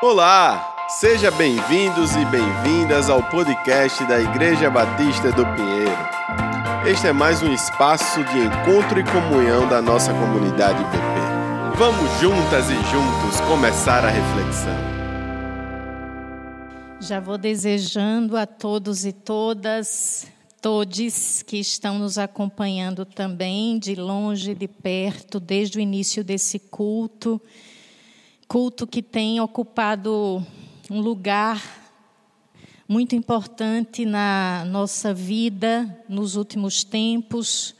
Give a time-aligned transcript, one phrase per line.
[0.00, 6.88] Olá, seja bem-vindos e bem-vindas ao podcast da Igreja Batista do Pinheiro.
[6.88, 11.76] Este é mais um espaço de encontro e comunhão da nossa comunidade PP.
[11.76, 14.76] Vamos juntas e juntos começar a reflexão.
[17.00, 20.28] Já vou desejando a todos e todas,
[20.62, 27.42] todes que estão nos acompanhando também, de longe, de perto, desde o início desse culto
[28.48, 30.42] culto que tem ocupado
[30.90, 31.62] um lugar
[32.88, 37.74] muito importante na nossa vida nos últimos tempos.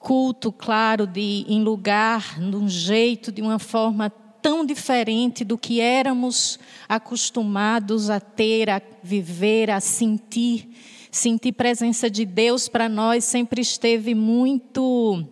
[0.00, 4.10] Culto, claro, de em lugar, num jeito, de uma forma
[4.42, 10.76] tão diferente do que éramos acostumados a ter, a viver, a sentir.
[11.12, 15.24] Sentir presença de Deus para nós sempre esteve muito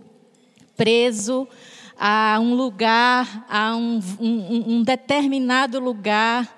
[0.76, 1.48] preso
[1.98, 6.56] a um lugar, a um, um, um determinado lugar,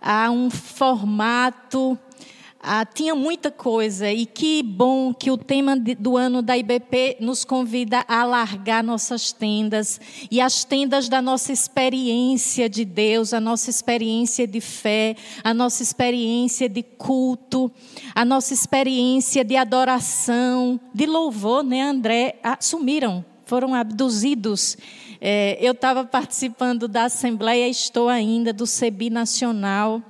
[0.00, 1.96] a um formato.
[2.92, 8.04] Tinha muita coisa e que bom que o tema do ano da IBP nos convida
[8.06, 9.98] a alargar nossas tendas
[10.30, 15.82] e as tendas da nossa experiência de Deus, a nossa experiência de fé, a nossa
[15.82, 17.72] experiência de culto,
[18.14, 22.40] a nossa experiência de adoração, de louvor, né, André?
[22.42, 24.78] Ah, sumiram foram abduzidos.
[25.20, 30.00] É, eu estava participando da Assembleia, estou ainda, do CEBI Nacional,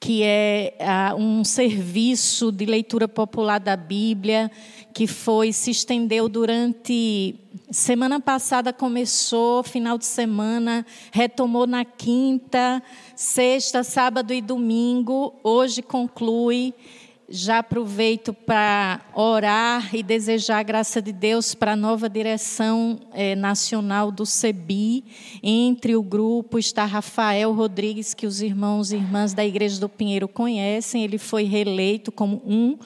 [0.00, 4.50] que é ah, um serviço de leitura popular da Bíblia,
[4.92, 7.36] que foi, se estendeu durante.
[7.70, 12.82] Semana passada começou, final de semana, retomou na quinta,
[13.14, 16.74] sexta, sábado e domingo, hoje conclui.
[17.30, 23.34] Já aproveito para orar e desejar a graça de Deus para a nova direção eh,
[23.34, 25.04] nacional do CEBI.
[25.42, 30.26] Entre o grupo está Rafael Rodrigues, que os irmãos e irmãs da Igreja do Pinheiro
[30.26, 31.04] conhecem.
[31.04, 32.78] Ele foi reeleito como um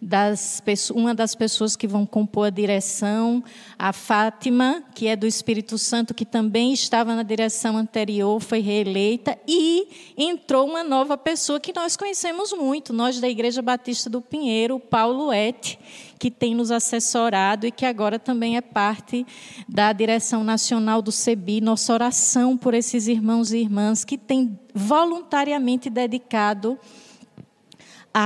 [0.00, 0.62] das,
[0.94, 3.42] uma das pessoas que vão compor a direção,
[3.78, 9.36] a Fátima, que é do Espírito Santo, que também estava na direção anterior, foi reeleita,
[9.46, 14.76] e entrou uma nova pessoa que nós conhecemos muito, nós da Igreja Batista do Pinheiro,
[14.76, 15.78] o Paulo Et,
[16.18, 19.26] que tem nos assessorado e que agora também é parte
[19.68, 21.60] da direção nacional do CEBI.
[21.60, 26.78] Nossa oração por esses irmãos e irmãs que têm voluntariamente dedicado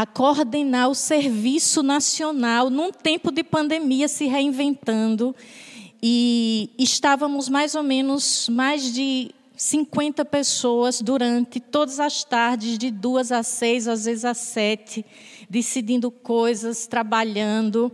[0.01, 5.37] a coordenar o serviço nacional num tempo de pandemia se reinventando.
[6.03, 13.31] E estávamos mais ou menos mais de 50 pessoas durante todas as tardes, de duas
[13.31, 15.05] a seis, às vezes a sete,
[15.49, 17.93] decidindo coisas, trabalhando.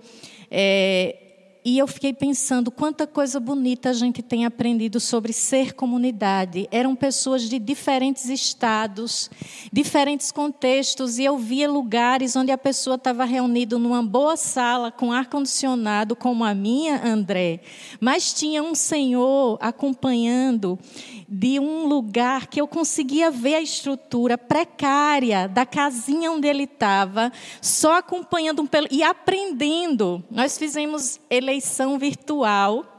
[0.48, 1.27] É,
[1.64, 6.68] e eu fiquei pensando quanta coisa bonita a gente tem aprendido sobre ser comunidade.
[6.70, 9.30] Eram pessoas de diferentes estados,
[9.72, 15.12] diferentes contextos, e eu via lugares onde a pessoa estava reunida numa boa sala com
[15.12, 17.60] ar condicionado, como a minha, André,
[18.00, 20.78] mas tinha um senhor acompanhando
[21.28, 27.30] de um lugar que eu conseguia ver a estrutura precária da casinha onde ele estava,
[27.60, 30.24] só acompanhando um e aprendendo.
[30.30, 32.97] Nós fizemos eleição virtual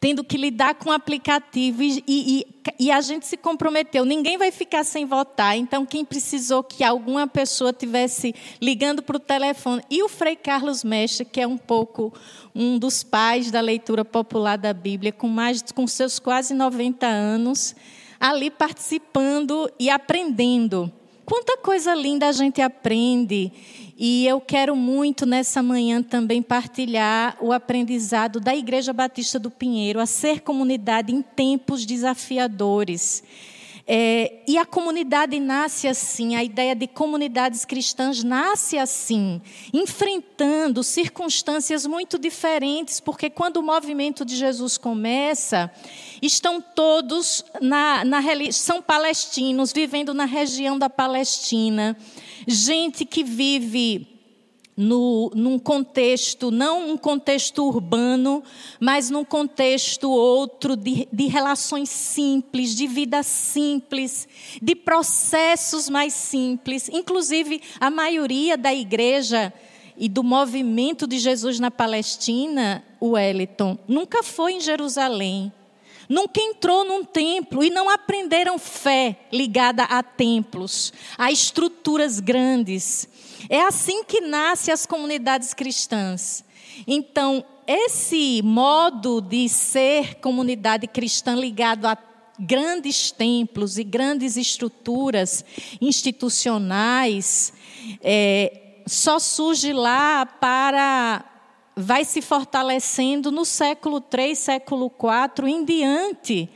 [0.00, 2.46] tendo que lidar com aplicativos e, e,
[2.78, 4.04] e, a gente se comprometeu.
[4.04, 5.56] Ninguém vai ficar sem votar.
[5.56, 9.82] Então, quem precisou que alguma pessoa tivesse ligando para o telefone.
[9.90, 12.12] E o Frei Carlos Mestre, que é um pouco
[12.54, 17.74] um dos pais da leitura popular da Bíblia, com mais com seus quase 90 anos,
[18.20, 20.92] ali participando e aprendendo.
[21.24, 23.52] Quanta coisa linda a gente aprende.
[24.00, 29.98] E eu quero muito nessa manhã também partilhar o aprendizado da Igreja Batista do Pinheiro
[29.98, 33.24] a ser comunidade em tempos desafiadores.
[33.90, 39.40] É, e a comunidade nasce assim, a ideia de comunidades cristãs nasce assim,
[39.72, 45.72] enfrentando circunstâncias muito diferentes, porque quando o movimento de Jesus começa,
[46.22, 48.20] estão todos na, na
[48.52, 51.96] são palestinos, vivendo na região da Palestina,
[52.48, 54.18] gente que vive
[54.76, 58.44] no, num contexto, não um contexto urbano,
[58.78, 64.28] mas num contexto outro de, de relações simples, de vida simples,
[64.62, 66.88] de processos mais simples.
[66.88, 69.52] Inclusive, a maioria da igreja
[69.96, 75.52] e do movimento de Jesus na Palestina, Wellington, nunca foi em Jerusalém.
[76.08, 83.08] Nunca entrou num templo e não aprenderam fé ligada a templos, a estruturas grandes.
[83.48, 86.44] É assim que nascem as comunidades cristãs.
[86.86, 91.98] Então, esse modo de ser comunidade cristã ligado a
[92.38, 95.44] grandes templos e grandes estruturas
[95.80, 97.52] institucionais
[98.00, 101.24] é, só surge lá para
[101.78, 106.48] vai se fortalecendo no século III, século IV em diante.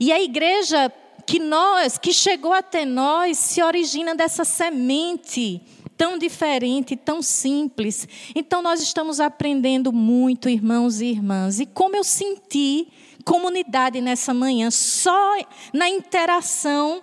[0.00, 0.90] E a igreja
[1.26, 5.60] que nós, que chegou até nós, se origina dessa semente
[5.96, 8.08] tão diferente, tão simples.
[8.34, 11.60] Então nós estamos aprendendo muito, irmãos e irmãs.
[11.60, 12.88] E como eu senti
[13.24, 15.36] comunidade nessa manhã, só
[15.72, 17.02] na interação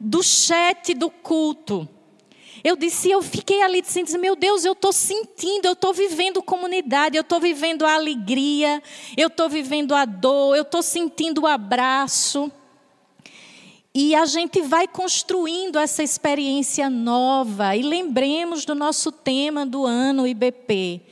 [0.00, 1.86] do chat do culto.
[2.62, 7.16] Eu disse, eu fiquei ali dizendo, meu Deus, eu estou sentindo, eu estou vivendo comunidade,
[7.16, 8.82] eu estou vivendo a alegria,
[9.16, 12.50] eu estou vivendo a dor, eu estou sentindo o abraço.
[13.94, 17.74] E a gente vai construindo essa experiência nova.
[17.74, 21.02] E lembremos do nosso tema do ano IBP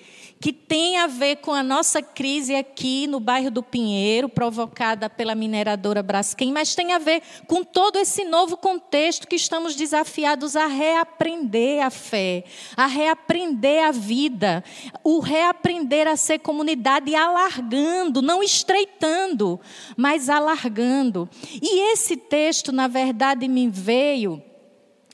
[0.40, 5.35] que tem a ver com a nossa crise aqui no bairro do Pinheiro, provocada pela
[5.35, 10.67] mineradora Braskem, mas tem a ver com todo esse novo contexto que estamos desafiados a
[10.67, 12.44] reaprender a fé,
[12.76, 14.62] a reaprender a vida,
[15.02, 19.61] o reaprender a ser comunidade alargando, não estreitando,
[19.96, 21.29] mas alargando.
[21.61, 24.43] E esse texto, na verdade, me veio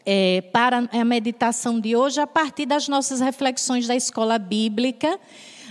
[0.06, 5.18] é, para a meditação de hoje a partir das nossas reflexões da escola bíblica,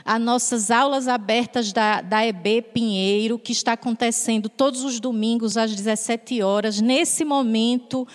[0.06, 5.74] as nossas aulas abertas da, da EB Pinheiro, que está acontecendo todos os domingos às
[5.74, 6.82] 17 horas.
[6.82, 8.06] Nesse momento,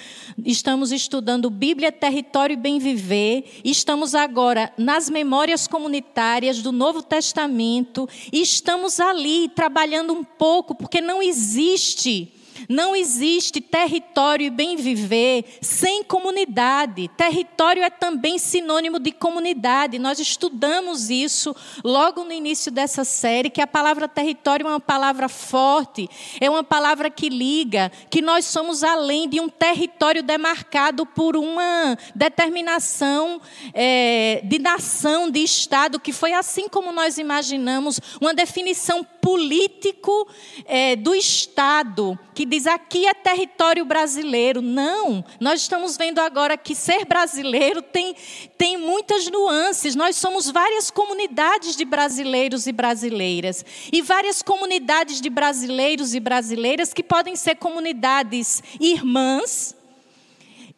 [0.44, 3.44] estamos estudando Bíblia, Território e Bem Viver.
[3.64, 8.06] Estamos agora nas memórias comunitárias do Novo Testamento.
[8.30, 12.34] E estamos ali trabalhando um pouco, porque não existe
[12.68, 17.08] não existe território e bem viver sem comunidade.
[17.16, 19.98] Território é também sinônimo de comunidade.
[19.98, 25.28] Nós estudamos isso logo no início dessa série, que a palavra território é uma palavra
[25.28, 26.08] forte,
[26.40, 31.96] é uma palavra que liga, que nós somos além de um território demarcado por uma
[32.14, 33.40] determinação
[33.74, 40.28] é, de nação, de Estado, que foi assim como nós imaginamos, uma definição político
[40.64, 44.60] é, do Estado, que diz aqui é território brasileiro.
[44.60, 48.16] Não, nós estamos vendo agora que ser brasileiro tem,
[48.56, 49.94] tem muitas nuances.
[49.94, 53.64] Nós somos várias comunidades de brasileiros e brasileiras.
[53.92, 59.77] E várias comunidades de brasileiros e brasileiras que podem ser comunidades irmãs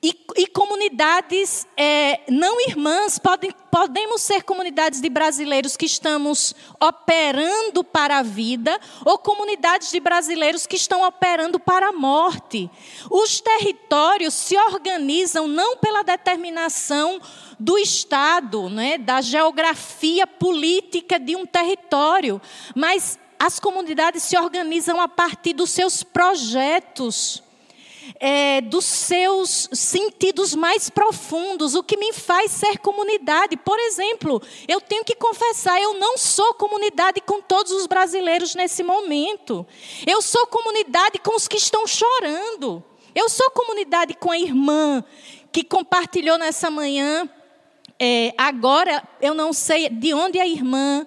[0.03, 7.85] e, e comunidades é, não irmãs, podem, podemos ser comunidades de brasileiros que estamos operando
[7.85, 12.71] para a vida, ou comunidades de brasileiros que estão operando para a morte.
[13.11, 17.21] Os territórios se organizam não pela determinação
[17.59, 22.41] do Estado, né, da geografia política de um território,
[22.75, 27.43] mas as comunidades se organizam a partir dos seus projetos
[28.19, 33.57] é, dos seus sentidos mais profundos, o que me faz ser comunidade.
[33.57, 38.83] Por exemplo, eu tenho que confessar, eu não sou comunidade com todos os brasileiros nesse
[38.83, 39.67] momento.
[40.07, 42.83] Eu sou comunidade com os que estão chorando.
[43.15, 45.05] Eu sou comunidade com a irmã
[45.53, 47.29] que compartilhou nessa manhã.
[47.99, 51.07] É, agora, eu não sei de onde a irmã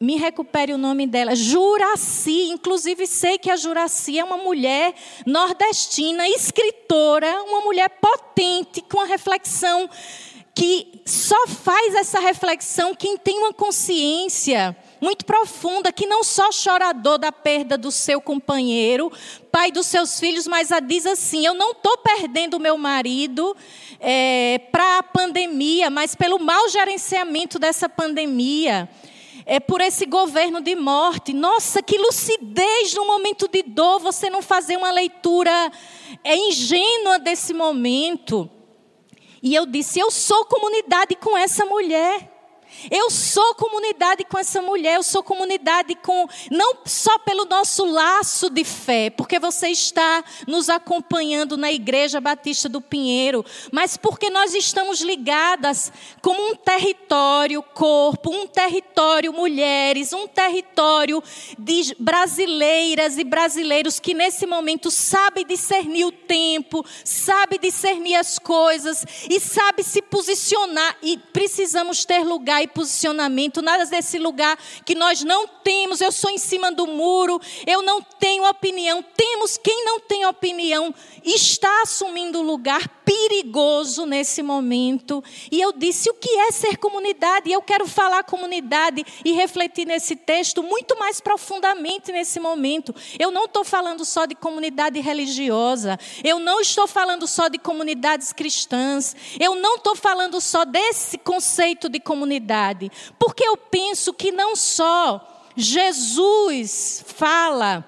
[0.00, 2.50] me recupere o nome dela, Juraci.
[2.50, 4.94] Inclusive, sei que a Juraci é uma mulher
[5.26, 9.88] nordestina, escritora, uma mulher potente, com a reflexão
[10.54, 17.16] que só faz essa reflexão quem tem uma consciência muito profunda, que não só chorador
[17.16, 19.12] da perda do seu companheiro,
[19.52, 23.56] pai dos seus filhos, mas a diz assim: Eu não estou perdendo o meu marido
[24.00, 28.88] é, para a pandemia, mas pelo mau gerenciamento dessa pandemia
[29.50, 31.32] é, por esse governo de morte.
[31.32, 35.72] Nossa, que lucidez no momento de dor, você não fazer uma leitura
[36.22, 38.48] é, ingênua desse momento.
[39.42, 42.37] E eu disse: eu sou comunidade com essa mulher.
[42.90, 48.48] Eu sou comunidade com essa mulher, eu sou comunidade com, não só pelo nosso laço
[48.48, 54.54] de fé, porque você está nos acompanhando na Igreja Batista do Pinheiro, mas porque nós
[54.54, 55.92] estamos ligadas
[56.22, 61.22] como um território corpo, um território mulheres, um território
[61.58, 69.04] de brasileiras e brasileiros que nesse momento sabe discernir o tempo, sabe discernir as coisas
[69.28, 75.22] e sabe se posicionar e precisamos ter lugar e posicionamento, nada desse lugar que nós
[75.24, 76.00] não temos.
[76.00, 79.02] Eu sou em cima do muro, eu não tenho opinião.
[79.16, 80.94] Temos quem não tem opinião
[81.24, 85.24] está assumindo lugar perigoso nesse momento.
[85.50, 87.48] E eu disse: o que é ser comunidade?
[87.48, 92.94] E eu quero falar comunidade e refletir nesse texto muito mais profundamente nesse momento.
[93.18, 98.30] Eu não estou falando só de comunidade religiosa, eu não estou falando só de comunidades
[98.30, 104.54] cristãs, eu não estou falando só desse conceito de comunidade, porque eu penso que não
[104.54, 107.87] só Jesus fala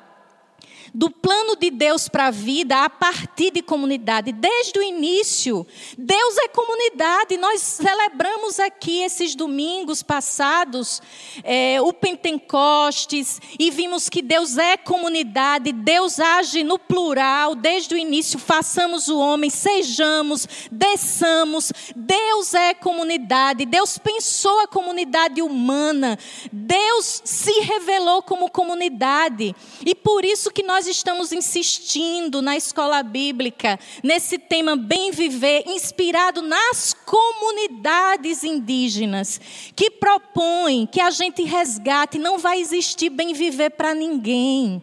[0.95, 4.33] do plano de Deus para a vida a partir de comunidade.
[4.33, 5.67] Desde o início,
[5.97, 7.37] Deus é comunidade.
[7.37, 11.01] Nós celebramos aqui esses domingos passados
[11.45, 17.99] é, o Pentecostes e vimos que Deus é comunidade, Deus age no plural desde o
[17.99, 18.39] início.
[18.39, 21.73] Façamos o homem, sejamos, desçamos.
[21.95, 23.65] Deus é comunidade.
[23.65, 26.19] Deus pensou a comunidade humana.
[26.53, 29.55] Deus se revelou como comunidade.
[29.85, 35.65] E por isso que nós nós estamos insistindo na escola bíblica, nesse tema bem viver,
[35.67, 39.39] inspirado nas comunidades indígenas,
[39.77, 44.83] que propõe que a gente resgate, não vai existir bem viver para ninguém.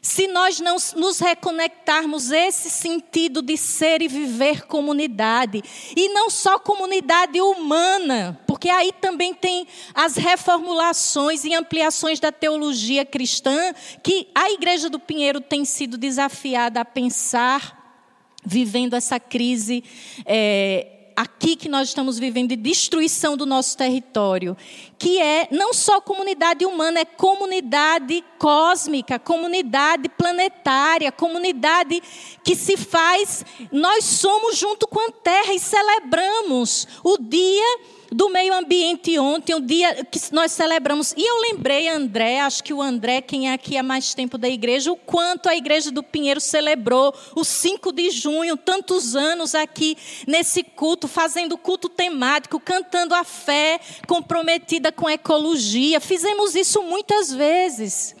[0.00, 5.64] Se nós não nos reconectarmos esse sentido de ser e viver comunidade,
[5.96, 13.04] e não só comunidade humana, porque aí também tem as reformulações e ampliações da teologia
[13.04, 18.00] cristã, que a Igreja do Pinheiro tem sido desafiada a pensar,
[18.44, 19.82] vivendo essa crise.
[20.24, 24.56] É, aqui que nós estamos vivendo de destruição do nosso território,
[24.96, 32.00] que é não só comunidade humana, é comunidade cósmica, comunidade planetária, comunidade
[32.44, 38.52] que se faz, nós somos junto com a Terra e celebramos o dia do meio
[38.54, 41.14] ambiente ontem, um dia que nós celebramos.
[41.16, 44.48] E eu lembrei, André, acho que o André, quem é aqui há mais tempo da
[44.48, 49.96] igreja, o quanto a igreja do Pinheiro celebrou o 5 de junho, tantos anos aqui
[50.26, 56.00] nesse culto, fazendo culto temático, cantando a fé comprometida com a ecologia.
[56.00, 58.14] Fizemos isso muitas vezes.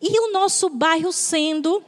[0.00, 1.82] E o nosso bairro sendo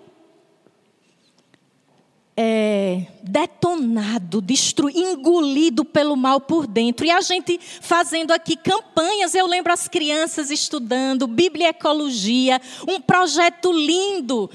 [2.40, 7.04] é, detonado, destruído, engolido pelo mal por dentro.
[7.04, 13.72] E a gente fazendo aqui campanhas, eu lembro as crianças estudando Bíblia Ecologia, um projeto
[13.72, 14.48] lindo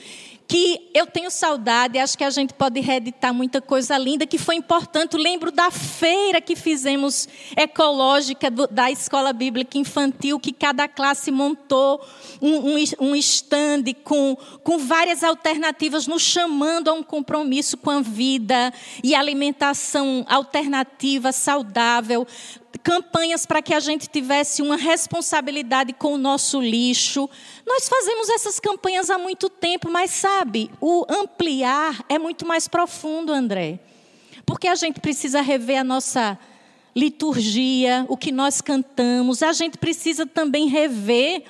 [0.53, 4.53] que eu tenho saudade, acho que a gente pode reeditar muita coisa linda que foi
[4.53, 5.17] importante.
[5.17, 12.05] lembro da feira que fizemos ecológica do, da Escola Bíblica Infantil, que cada classe montou
[12.39, 18.01] um, um, um stand com, com várias alternativas, nos chamando a um compromisso com a
[18.01, 18.72] vida
[19.03, 22.27] e alimentação alternativa, saudável
[22.83, 27.29] campanhas para que a gente tivesse uma responsabilidade com o nosso lixo.
[27.65, 33.31] Nós fazemos essas campanhas há muito tempo, mas sabe, o ampliar é muito mais profundo,
[33.31, 33.79] André.
[34.45, 36.37] Porque a gente precisa rever a nossa
[36.95, 41.43] liturgia, o que nós cantamos, a gente precisa também rever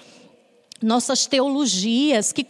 [0.84, 2.46] nossas teologias, que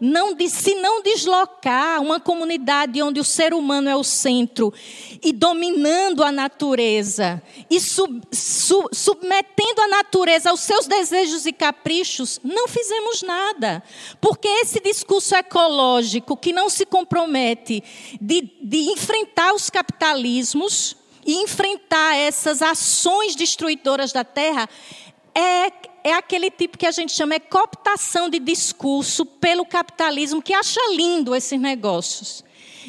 [0.00, 4.72] não, se não deslocar uma comunidade onde o ser humano é o centro
[5.22, 12.40] e dominando a natureza e sub, sub, submetendo a natureza aos seus desejos e caprichos,
[12.42, 13.82] não fizemos nada.
[14.20, 17.82] Porque esse discurso ecológico que não se compromete
[18.20, 24.68] de, de enfrentar os capitalismos e enfrentar essas ações destruidoras da terra
[25.34, 25.70] é
[26.04, 30.78] é aquele tipo que a gente chama é cooptação de discurso pelo capitalismo que acha
[30.94, 32.44] lindo esses negócios.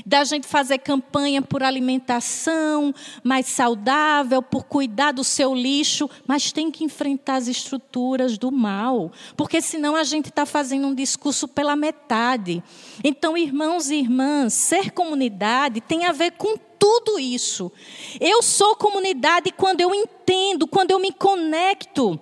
[0.05, 2.93] Da gente fazer campanha por alimentação
[3.23, 9.09] mais saudável, por cuidar do seu lixo, mas tem que enfrentar as estruturas do mal,
[9.37, 12.61] porque senão a gente está fazendo um discurso pela metade.
[13.05, 17.71] Então, irmãos e irmãs, ser comunidade tem a ver com tudo isso.
[18.19, 22.19] Eu sou comunidade quando eu entendo, quando eu me conecto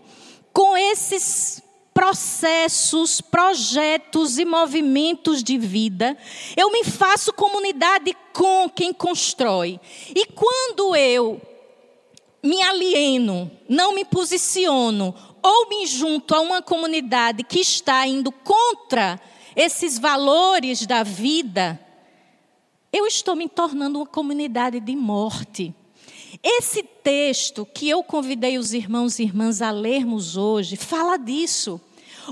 [0.54, 1.62] com esses
[1.94, 6.18] processos, projetos e movimentos de vida,
[6.56, 9.80] eu me faço comunidade com quem constrói.
[10.16, 11.42] E quando eu
[12.44, 19.20] me alieno, não me posiciono ou me junto a uma comunidade que está indo contra
[19.56, 21.80] esses valores da vida,
[22.92, 25.74] eu estou me tornando uma comunidade de morte.
[26.44, 31.80] Esse texto que eu convidei os irmãos e irmãs a lermos hoje fala disso.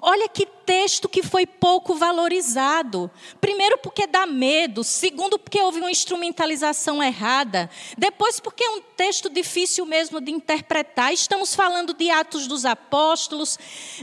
[0.02, 3.10] Olha que texto que foi pouco valorizado.
[3.40, 4.84] Primeiro, porque dá medo.
[4.84, 7.70] Segundo, porque houve uma instrumentalização errada.
[7.98, 11.14] Depois, porque é um texto difícil mesmo de interpretar.
[11.14, 13.58] Estamos falando de Atos dos Apóstolos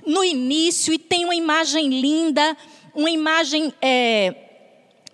[0.06, 2.56] no início e tem uma imagem linda,
[2.94, 3.72] uma imagem.
[3.80, 4.44] É,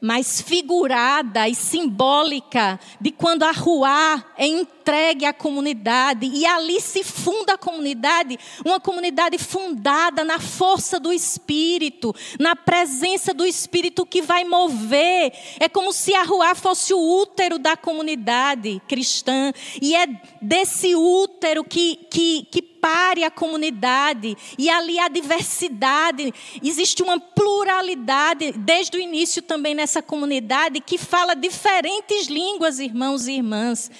[0.04, 4.46] mais figurada e simbólica de quando a rua é
[4.84, 11.10] entregue à comunidade e ali se funda a comunidade, uma comunidade fundada na força do
[11.10, 15.32] Espírito, na presença do Espírito que vai mover.
[15.58, 20.06] É como se a rua fosse o útero da comunidade cristã e é
[20.42, 28.52] desse útero que, que, que pare a comunidade e ali há diversidade, existe uma pluralidade
[28.52, 33.90] desde o início também nessa comunidade que fala diferentes línguas, irmãos e irmãs.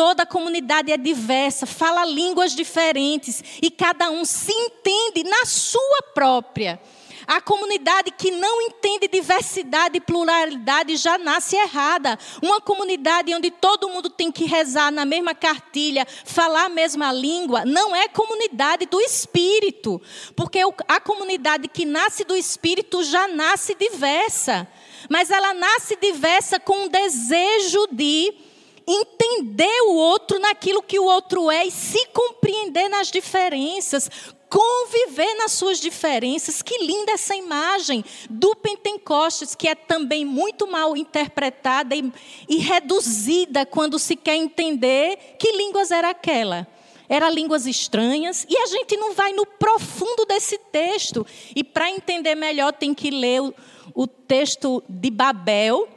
[0.00, 6.02] Toda a comunidade é diversa, fala línguas diferentes e cada um se entende na sua
[6.14, 6.80] própria.
[7.26, 12.18] A comunidade que não entende diversidade e pluralidade já nasce errada.
[12.42, 17.66] Uma comunidade onde todo mundo tem que rezar na mesma cartilha, falar a mesma língua,
[17.66, 20.00] não é comunidade do Espírito.
[20.34, 24.66] Porque a comunidade que nasce do Espírito já nasce diversa.
[25.10, 28.48] Mas ela nasce diversa com um desejo de
[28.90, 34.10] entender o outro naquilo que o outro é e se compreender nas diferenças,
[34.48, 36.60] conviver nas suas diferenças.
[36.60, 42.12] Que linda essa imagem do Pentecostes, que é também muito mal interpretada e,
[42.48, 46.66] e reduzida quando se quer entender que línguas era aquela.
[47.08, 51.26] Eram línguas estranhas, e a gente não vai no profundo desse texto.
[51.56, 53.52] E para entender melhor, tem que ler o,
[53.94, 55.88] o texto de Babel,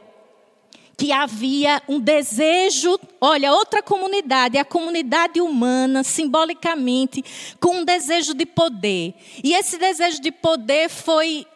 [0.96, 7.24] que havia um desejo, olha, outra comunidade, a comunidade humana, simbolicamente,
[7.60, 9.14] com um desejo de poder.
[9.42, 11.46] E esse desejo de poder foi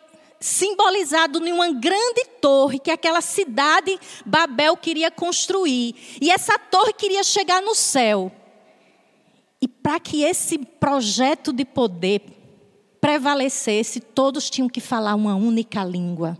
[0.41, 5.95] simbolizado em uma grande torre que aquela cidade Babel queria construir.
[6.21, 8.33] E essa torre queria chegar no céu.
[9.61, 12.23] E para que esse projeto de poder
[13.01, 16.37] prevalecesse, todos tinham que falar uma única língua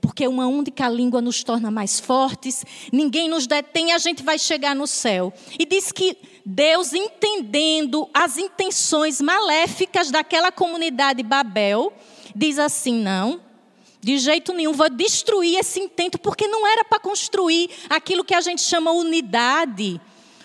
[0.00, 4.74] porque uma única língua nos torna mais fortes, ninguém nos detém, a gente vai chegar
[4.74, 5.32] no céu.
[5.58, 11.92] E diz que Deus, entendendo as intenções maléficas daquela comunidade Babel,
[12.34, 13.40] diz assim: não,
[14.00, 18.40] de jeito nenhum, vou destruir esse intento, porque não era para construir aquilo que a
[18.40, 20.00] gente chama unidade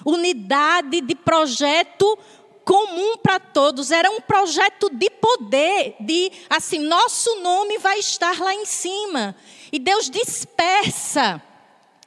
[0.06, 2.18] unidade de projeto
[2.66, 8.54] comum para todos, era um projeto de poder, de assim, nosso nome vai estar lá
[8.54, 9.36] em cima.
[9.72, 11.42] E Deus dispersa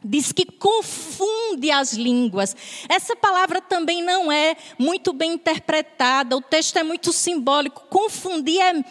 [0.04, 2.56] diz que confunde as línguas.
[2.88, 7.86] Essa palavra também não é muito bem interpretada, o texto é muito simbólico.
[7.88, 8.84] Confundir é,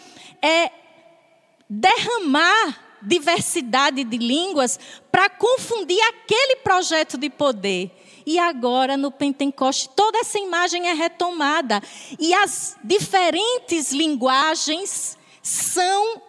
[0.46, 0.72] é
[1.68, 4.78] derramar diversidade de línguas
[5.10, 7.90] para confundir aquele projeto de poder.
[8.28, 11.82] E agora, no Pentecoste, toda essa imagem é retomada.
[12.20, 16.20] E as diferentes linguagens são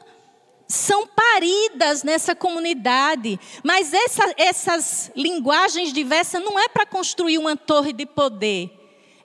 [0.65, 3.37] são paridas nessa comunidade.
[3.61, 8.71] Mas essa, essas linguagens diversas não é para construir uma torre de poder.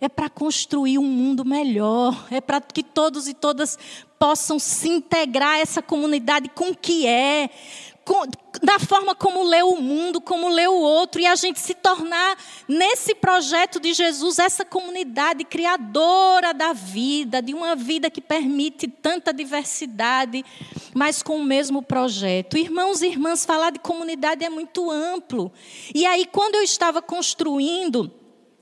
[0.00, 2.26] É para construir um mundo melhor.
[2.28, 3.78] É para que todos e todas
[4.18, 7.50] possam se integrar a essa comunidade com o que é,
[8.62, 12.36] da forma como lê o mundo, como lê o outro, e a gente se tornar,
[12.68, 19.32] nesse projeto de Jesus, essa comunidade criadora da vida, de uma vida que permite tanta
[19.32, 20.44] diversidade,
[20.94, 22.56] mas com o mesmo projeto.
[22.56, 25.52] Irmãos e irmãs, falar de comunidade é muito amplo.
[25.94, 28.10] E aí, quando eu estava construindo,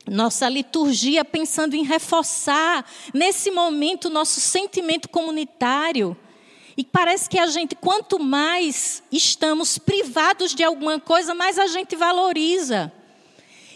[0.07, 6.17] nossa liturgia, pensando em reforçar nesse momento nosso sentimento comunitário.
[6.77, 11.95] E parece que a gente, quanto mais estamos privados de alguma coisa, mais a gente
[11.97, 12.93] valoriza.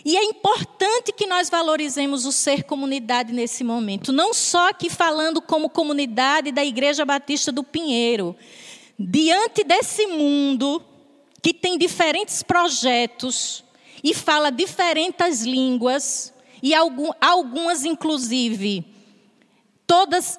[0.04, 5.42] E é importante que nós valorizemos o ser comunidade nesse momento, não só aqui falando
[5.42, 8.36] como comunidade da Igreja Batista do Pinheiro.
[8.98, 10.82] Diante desse mundo
[11.42, 13.64] que tem diferentes projetos
[14.02, 16.32] e fala diferentes línguas,
[16.62, 18.84] e algumas, inclusive,
[19.86, 20.38] todas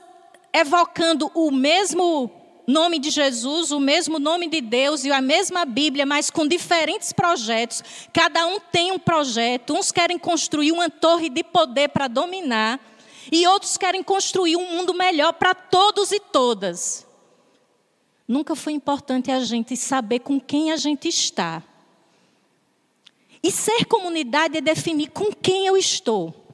[0.51, 2.31] evocando o mesmo
[2.67, 7.13] nome de Jesus, o mesmo nome de Deus e a mesma Bíblia, mas com diferentes
[7.13, 7.81] projetos.
[8.11, 9.73] Cada um tem um projeto.
[9.73, 12.79] Uns querem construir uma torre de poder para dominar,
[13.31, 17.07] e outros querem construir um mundo melhor para todos e todas.
[18.27, 21.63] Nunca foi importante a gente saber com quem a gente está.
[23.41, 26.46] E ser comunidade é definir com quem eu estou.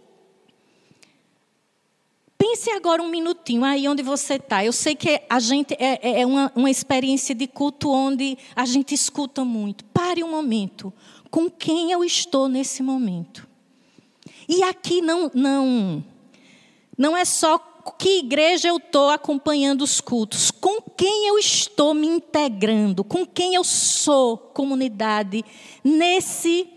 [2.45, 4.65] Pense agora um minutinho aí onde você está.
[4.65, 8.65] Eu sei que a gente é, é, é uma, uma experiência de culto onde a
[8.65, 9.85] gente escuta muito.
[9.85, 10.91] Pare um momento.
[11.31, 13.47] Com quem eu estou nesse momento?
[14.45, 16.03] E aqui não, não,
[16.97, 17.57] não é só
[17.97, 20.51] que igreja eu estou acompanhando os cultos?
[20.51, 23.05] Com quem eu estou me integrando?
[23.05, 25.45] Com quem eu sou comunidade
[25.81, 26.67] nesse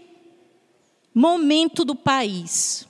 [1.12, 2.85] momento do país?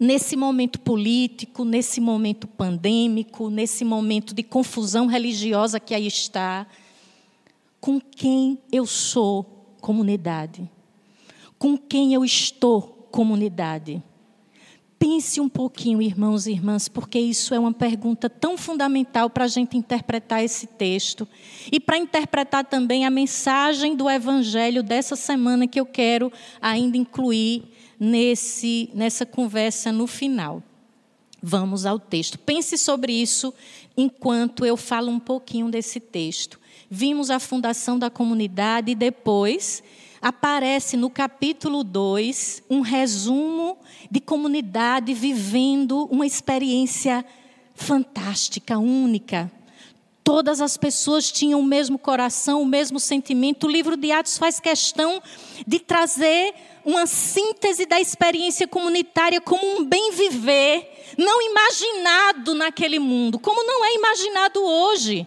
[0.00, 6.66] Nesse momento político, nesse momento pandêmico, nesse momento de confusão religiosa que aí está.
[7.78, 9.44] Com quem eu sou
[9.78, 10.66] comunidade?
[11.58, 14.02] Com quem eu estou comunidade?
[14.98, 19.48] Pense um pouquinho, irmãos e irmãs, porque isso é uma pergunta tão fundamental para a
[19.48, 21.28] gente interpretar esse texto
[21.70, 27.64] e para interpretar também a mensagem do Evangelho dessa semana que eu quero ainda incluir
[28.00, 30.62] nesse, nessa conversa no final.
[31.42, 32.38] Vamos ao texto.
[32.38, 33.52] Pense sobre isso
[33.96, 36.58] enquanto eu falo um pouquinho desse texto.
[36.90, 39.82] Vimos a fundação da comunidade e depois
[40.20, 43.78] aparece no capítulo 2 um resumo
[44.10, 47.24] de comunidade vivendo uma experiência
[47.74, 49.50] fantástica, única.
[50.22, 53.66] Todas as pessoas tinham o mesmo coração, o mesmo sentimento.
[53.66, 55.22] O livro de Atos faz questão
[55.66, 63.38] de trazer uma síntese da experiência comunitária como um bem viver, não imaginado naquele mundo,
[63.38, 65.26] como não é imaginado hoje.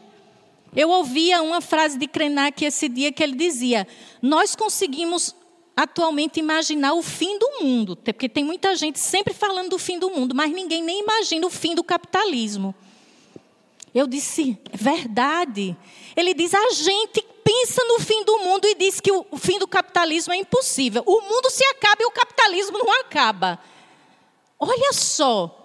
[0.75, 3.87] Eu ouvia uma frase de Krenak esse dia que ele dizia:
[4.21, 5.35] Nós conseguimos
[5.75, 10.09] atualmente imaginar o fim do mundo, porque tem muita gente sempre falando do fim do
[10.09, 12.73] mundo, mas ninguém nem imagina o fim do capitalismo.
[13.93, 15.77] Eu disse: é verdade.
[16.15, 19.67] Ele diz: a gente pensa no fim do mundo e diz que o fim do
[19.67, 21.03] capitalismo é impossível.
[21.05, 23.59] O mundo se acaba e o capitalismo não acaba.
[24.59, 25.59] Olha só.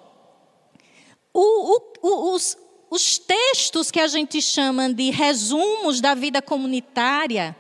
[1.32, 2.56] O, o, os,
[2.90, 7.56] os textos que a gente chama de resumos da vida comunitária,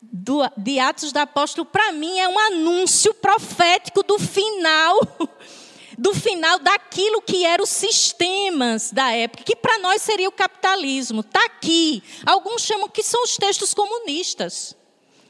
[0.00, 5.00] do, de Atos do Apóstolo, para mim é um anúncio profético do final,
[5.96, 11.20] do final daquilo que eram os sistemas da época, que para nós seria o capitalismo.
[11.20, 12.02] Está aqui.
[12.24, 14.76] Alguns chamam que são os textos comunistas.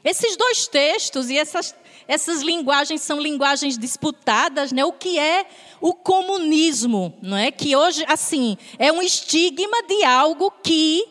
[0.03, 1.75] Esses dois textos e essas
[2.07, 4.85] essas linguagens são linguagens disputadas, né?
[4.85, 5.45] O que é
[5.81, 7.51] o comunismo, não é?
[7.51, 11.03] Que hoje, assim, é um estigma de algo que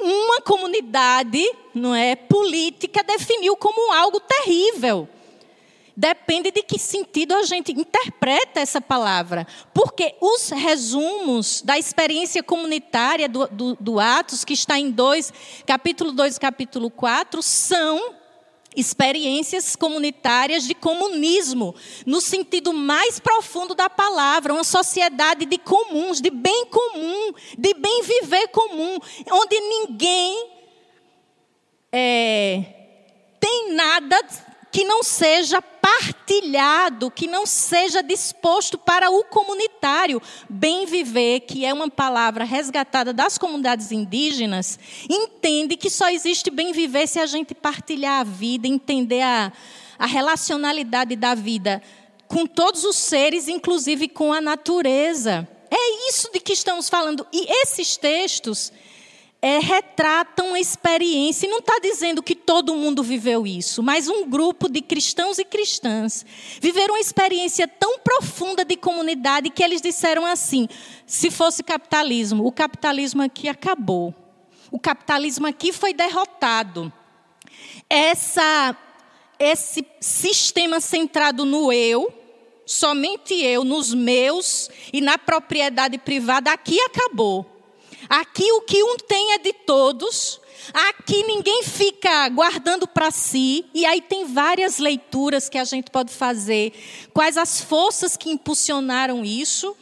[0.00, 1.44] uma comunidade,
[1.74, 5.06] não é, política definiu como algo terrível.
[6.00, 9.44] Depende de que sentido a gente interpreta essa palavra.
[9.74, 15.32] Porque os resumos da experiência comunitária do, do, do Atos, que está em 2,
[15.66, 18.14] capítulo 2 e capítulo 4, são
[18.76, 21.74] experiências comunitárias de comunismo,
[22.06, 28.02] no sentido mais profundo da palavra, uma sociedade de comuns, de bem comum, de bem
[28.04, 29.00] viver comum,
[29.32, 30.48] onde ninguém
[31.90, 32.62] é,
[33.40, 34.16] tem nada
[34.70, 40.20] que não seja partilhado, que não seja disposto para o comunitário.
[40.48, 46.72] Bem viver, que é uma palavra resgatada das comunidades indígenas, entende que só existe bem
[46.72, 49.50] viver se a gente partilhar a vida, entender a,
[49.98, 51.82] a relacionalidade da vida
[52.26, 55.48] com todos os seres, inclusive com a natureza.
[55.70, 57.26] É isso de que estamos falando.
[57.32, 58.70] E esses textos
[59.40, 64.28] é, retratam a experiência, e não está dizendo que todo mundo viveu isso, mas um
[64.28, 66.26] grupo de cristãos e cristãs
[66.60, 70.68] viveram uma experiência tão profunda de comunidade que eles disseram assim:
[71.06, 74.12] se fosse capitalismo, o capitalismo aqui acabou,
[74.72, 76.92] o capitalismo aqui foi derrotado.
[77.88, 78.76] Essa,
[79.38, 82.12] esse sistema centrado no eu,
[82.66, 87.57] somente eu, nos meus e na propriedade privada, aqui acabou.
[88.08, 90.40] Aqui o que um tem é de todos.
[90.72, 93.66] Aqui ninguém fica guardando para si.
[93.74, 96.72] E aí tem várias leituras que a gente pode fazer.
[97.12, 99.76] Quais as forças que impulsionaram isso?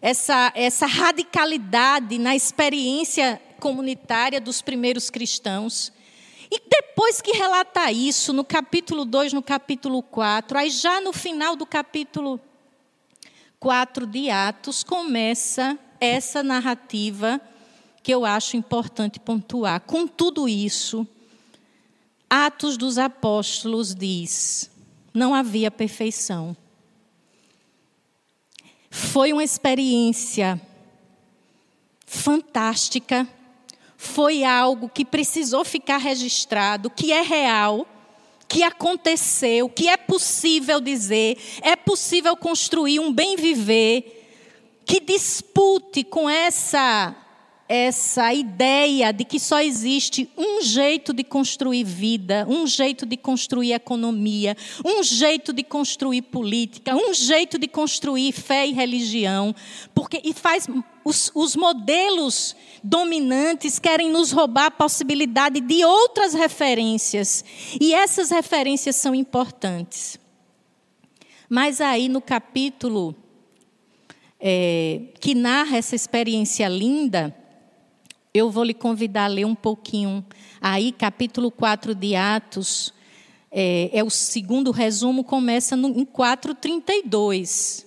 [0.00, 5.92] Essa, essa radicalidade na experiência comunitária dos primeiros cristãos.
[6.50, 11.56] E depois que relata isso, no capítulo 2, no capítulo 4, aí já no final
[11.56, 12.38] do capítulo
[13.58, 17.40] 4 de Atos, começa essa narrativa
[18.02, 19.80] que eu acho importante pontuar.
[19.80, 21.06] Com tudo isso,
[22.28, 24.70] Atos dos Apóstolos diz:
[25.14, 26.56] não havia perfeição.
[28.90, 30.60] Foi uma experiência
[32.04, 33.26] fantástica,
[33.96, 37.86] foi algo que precisou ficar registrado, que é real,
[38.46, 44.18] que aconteceu, que é possível dizer, é possível construir um bem viver
[44.84, 47.16] que dispute com essa
[47.74, 53.72] essa ideia de que só existe um jeito de construir vida, um jeito de construir
[53.72, 54.54] economia,
[54.84, 59.54] um jeito de construir política, um jeito de construir fé e religião,
[59.94, 60.68] porque e faz
[61.02, 62.54] os, os modelos
[62.84, 67.42] dominantes querem nos roubar a possibilidade de outras referências,
[67.80, 70.20] e essas referências são importantes.
[71.48, 73.16] Mas aí no capítulo
[74.38, 77.34] é, que narra essa experiência linda,
[78.34, 80.24] eu vou lhe convidar a ler um pouquinho.
[80.60, 82.94] Aí, capítulo 4 de Atos,
[83.50, 87.84] é, é o segundo resumo, começa no, em 4,32.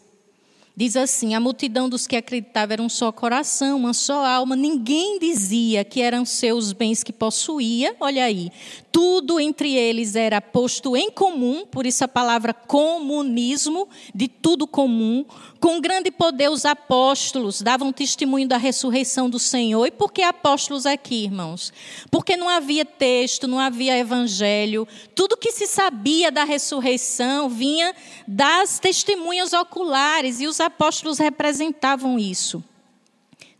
[0.77, 4.57] Diz assim: a multidão dos que acreditavam era um só coração, uma só alma.
[4.57, 7.95] Ninguém dizia que eram seus bens que possuía.
[7.99, 8.51] Olha aí,
[8.91, 15.25] tudo entre eles era posto em comum, por isso a palavra comunismo, de tudo comum.
[15.65, 19.83] Com grande poder, os apóstolos davam testemunho da ressurreição do Senhor.
[19.87, 21.73] E por que apóstolos aqui, irmãos?
[22.11, 24.87] Porque não havia texto, não havia evangelho.
[25.15, 27.95] Tudo que se sabia da ressurreição vinha
[28.27, 32.63] das testemunhas oculares, e os apóstolos representavam isso.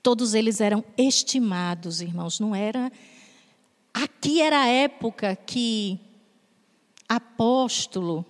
[0.04, 2.92] Todos eles eram estimados, irmãos, não era.
[3.92, 6.00] Aqui era a época que
[7.10, 8.24] apóstolo,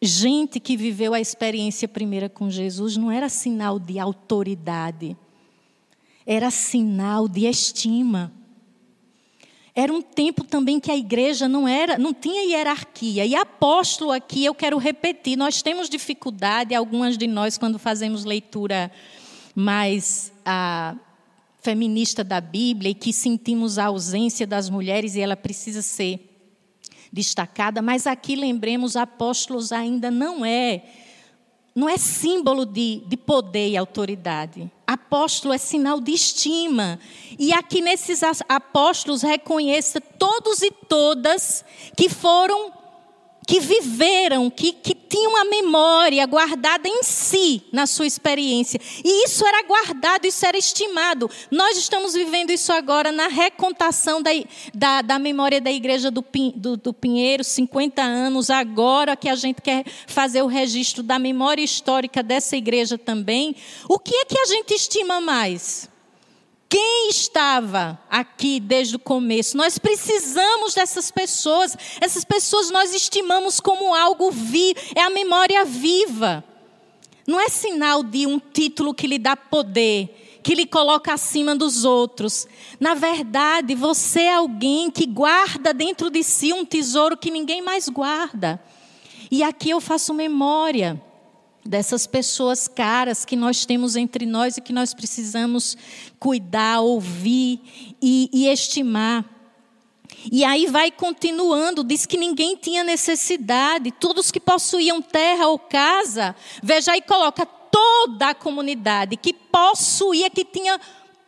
[0.00, 5.16] gente que viveu a experiência primeira com Jesus, não era sinal de autoridade,
[6.26, 8.32] era sinal de estima.
[9.74, 13.26] Era um tempo também que a igreja não era, não tinha hierarquia.
[13.26, 18.90] E apóstolo aqui, eu quero repetir, nós temos dificuldade, algumas de nós, quando fazemos leitura
[19.54, 20.96] mais a,
[21.66, 26.35] feminista da Bíblia e que sentimos a ausência das mulheres e ela precisa ser
[27.12, 30.82] destacada, mas aqui lembremos, apóstolos ainda não é
[31.74, 34.70] não é símbolo de, de poder e autoridade.
[34.86, 36.98] Apóstolo é sinal de estima.
[37.38, 41.62] E aqui nesses apóstolos reconheça todos e todas
[41.94, 42.72] que foram
[43.46, 48.80] que viveram, que, que tinham a memória guardada em si, na sua experiência.
[49.04, 51.30] E isso era guardado, isso era estimado.
[51.50, 54.30] Nós estamos vivendo isso agora na recontação da,
[54.74, 56.24] da, da memória da igreja do,
[56.56, 61.62] do, do Pinheiro, 50 anos, agora que a gente quer fazer o registro da memória
[61.62, 63.54] histórica dessa igreja também.
[63.88, 65.88] O que é que a gente estima mais?
[66.68, 69.56] Quem estava aqui desde o começo?
[69.56, 71.76] Nós precisamos dessas pessoas.
[72.00, 76.42] Essas pessoas nós estimamos como algo vivo, é a memória viva.
[77.26, 81.84] Não é sinal de um título que lhe dá poder, que lhe coloca acima dos
[81.84, 82.46] outros.
[82.80, 87.88] Na verdade, você é alguém que guarda dentro de si um tesouro que ninguém mais
[87.88, 88.62] guarda.
[89.30, 91.00] E aqui eu faço memória
[91.66, 95.76] dessas pessoas caras que nós temos entre nós e que nós precisamos
[96.18, 97.60] cuidar, ouvir
[98.00, 99.24] e, e estimar.
[100.30, 106.34] E aí vai continuando, diz que ninguém tinha necessidade, todos que possuíam terra ou casa,
[106.62, 110.80] veja aí, coloca toda a comunidade que possuía, que tinha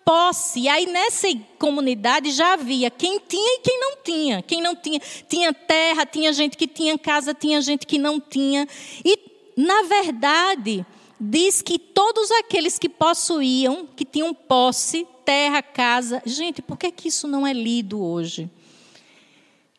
[0.09, 0.61] posse.
[0.61, 4.43] E aí nessa comunidade já havia quem tinha e quem não tinha.
[4.43, 8.67] Quem não tinha, tinha terra, tinha gente que tinha casa, tinha gente que não tinha.
[9.05, 9.28] E
[9.61, 10.87] na verdade,
[11.21, 16.23] diz que todos aqueles que possuíam, que tinham posse, terra, casa.
[16.25, 18.49] Gente, por que, que isso não é lido hoje?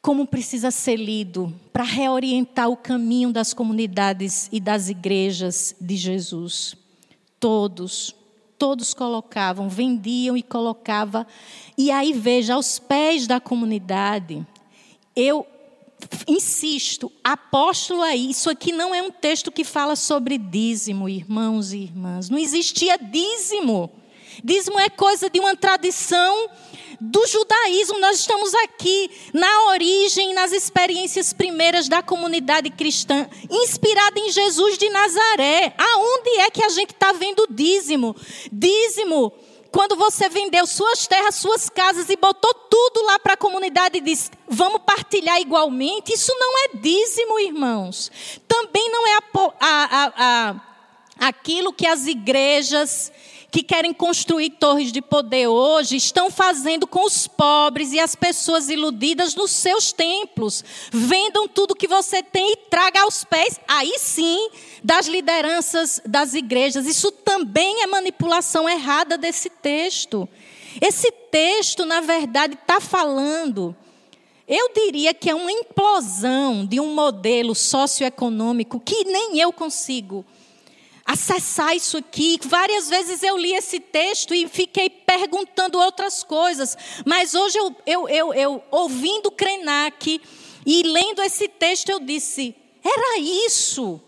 [0.02, 6.76] Como precisa ser lido para reorientar o caminho das comunidades e das igrejas de Jesus?
[7.40, 8.14] Todos,
[8.58, 11.26] todos colocavam, vendiam e colocavam.
[11.78, 14.46] E aí veja, aos pés da comunidade,
[15.16, 15.48] eu
[16.28, 21.80] insisto, apóstolo aí, isso aqui não é um texto que fala sobre dízimo, irmãos e
[21.80, 22.30] irmãs.
[22.30, 23.92] Não existia dízimo.
[24.44, 26.50] Dízimo é coisa de uma tradição
[27.00, 28.00] do judaísmo.
[28.00, 34.90] Nós estamos aqui na origem, nas experiências primeiras da comunidade cristã, inspirada em Jesus de
[34.90, 35.74] Nazaré.
[35.78, 38.16] Aonde é que a gente está vendo dízimo?
[38.52, 39.34] Dízimo
[39.72, 44.02] quando você vendeu suas terras, suas casas e botou tudo lá para a comunidade e
[44.02, 48.12] disse: vamos partilhar igualmente, isso não é dízimo, irmãos.
[48.48, 49.22] Também não é a,
[49.60, 53.12] a, a, aquilo que as igrejas
[53.52, 58.70] que querem construir torres de poder hoje estão fazendo com os pobres e as pessoas
[58.70, 60.64] iludidas nos seus templos.
[60.92, 64.50] Vendam tudo que você tem e traga aos pés, aí sim,
[64.84, 66.86] das lideranças das igrejas.
[66.86, 70.30] Isso também é manipulação errada desse texto.
[70.80, 73.76] Esse texto, na verdade, está falando.
[74.48, 80.26] Eu diria que é uma implosão de um modelo socioeconômico que nem eu consigo
[81.10, 82.40] acessar isso aqui.
[82.46, 86.78] Várias vezes eu li esse texto e fiquei perguntando outras coisas.
[87.04, 90.22] Mas hoje, eu, eu, eu, eu ouvindo Krenak
[90.64, 94.00] e lendo esse texto, eu disse: era isso.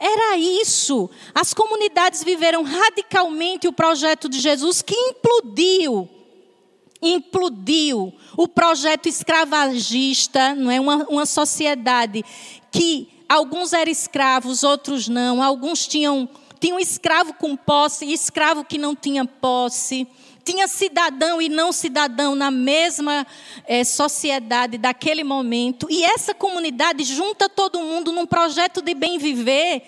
[0.00, 1.08] Era isso.
[1.32, 6.10] As comunidades viveram radicalmente o projeto de Jesus que implodiu
[7.06, 12.24] implodiu o projeto escravagista, não é uma, uma sociedade
[12.72, 16.28] que alguns eram escravos, outros não, alguns tinham
[16.60, 20.08] tinham escravo com posse e escravo que não tinha posse,
[20.42, 23.26] tinha cidadão e não cidadão na mesma
[23.66, 29.82] é, sociedade daquele momento, e essa comunidade junta todo mundo num projeto de bem viver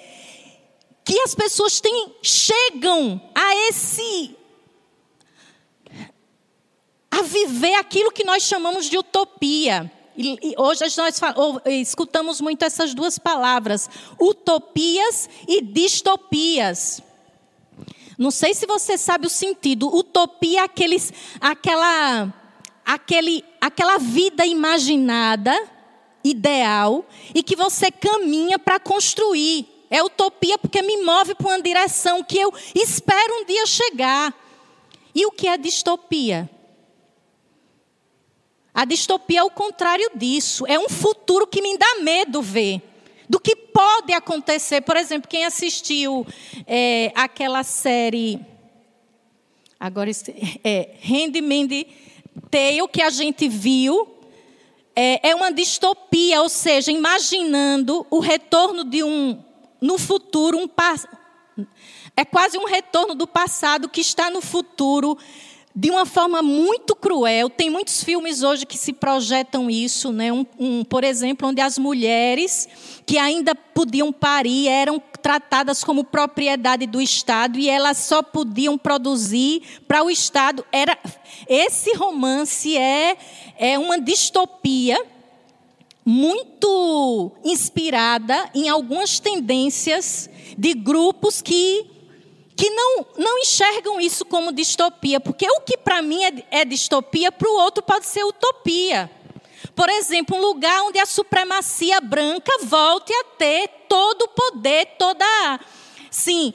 [1.02, 4.36] que as pessoas têm, chegam a esse
[7.10, 9.90] a viver aquilo que nós chamamos de utopia.
[10.16, 11.20] E, e hoje nós
[11.66, 13.88] escutamos muito essas duas palavras,
[14.20, 17.02] utopias e distopias.
[18.18, 19.94] Não sei se você sabe o sentido.
[19.94, 22.32] Utopia é aqueles, aquela,
[22.84, 25.54] aquele, aquela vida imaginada,
[26.24, 29.68] ideal, e que você caminha para construir.
[29.90, 34.34] É utopia porque me move para uma direção que eu espero um dia chegar.
[35.14, 36.50] E o que é distopia?
[38.76, 40.66] A distopia é o contrário disso.
[40.66, 42.82] É um futuro que me dá medo ver.
[43.26, 44.82] Do que pode acontecer.
[44.82, 46.26] Por exemplo, quem assistiu
[46.66, 48.38] é, aquela série.
[49.80, 50.10] Agora,
[50.62, 51.86] é, Handmaid
[52.50, 54.14] Tale, que a gente viu.
[54.94, 59.42] É, é uma distopia, ou seja, imaginando o retorno de um.
[59.80, 60.68] No futuro, um.
[62.14, 65.16] É quase um retorno do passado que está no futuro
[65.78, 67.50] de uma forma muito cruel.
[67.50, 70.32] Tem muitos filmes hoje que se projetam isso, né?
[70.32, 72.66] Um, um, por exemplo, onde as mulheres
[73.04, 79.62] que ainda podiam parir eram tratadas como propriedade do Estado e elas só podiam produzir
[79.86, 80.64] para o Estado.
[80.72, 80.96] Era
[81.46, 83.18] esse romance é
[83.58, 84.98] é uma distopia
[86.02, 91.95] muito inspirada em algumas tendências de grupos que
[92.56, 97.30] que não, não enxergam isso como distopia, porque o que para mim é, é distopia,
[97.30, 99.10] para o outro pode ser utopia.
[99.74, 105.26] Por exemplo, um lugar onde a supremacia branca volte a ter todo o poder, toda.
[106.10, 106.54] Sim,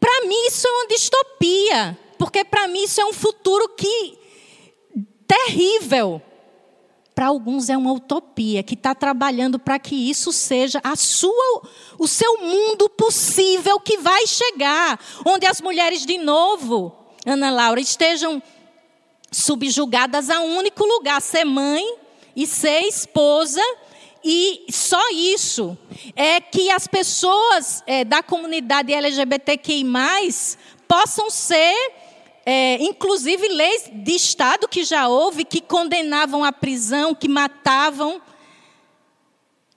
[0.00, 4.18] para mim isso é uma distopia, porque para mim isso é um futuro que
[5.26, 6.20] terrível
[7.14, 11.62] para alguns é uma utopia, que está trabalhando para que isso seja a sua,
[11.98, 16.96] o seu mundo possível que vai chegar, onde as mulheres de novo,
[17.26, 18.42] Ana Laura, estejam
[19.30, 21.96] subjugadas a um único lugar, ser mãe
[22.34, 23.62] e ser esposa.
[24.24, 25.76] E só isso
[26.14, 29.84] é que as pessoas é, da comunidade LGBTQI+,
[30.86, 31.74] possam ser
[32.44, 38.20] é, inclusive leis de Estado que já houve, que condenavam à prisão, que matavam,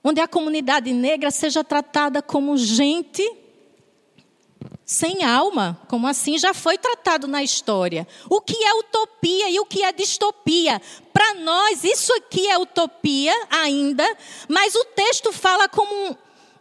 [0.04, 3.24] onde a comunidade negra seja tratada como gente
[4.86, 8.08] sem alma, como assim já foi tratado na história.
[8.30, 10.80] O que é utopia e o que é distopia?
[11.12, 14.06] Para nós, isso aqui é utopia ainda,
[14.48, 16.16] mas o texto fala como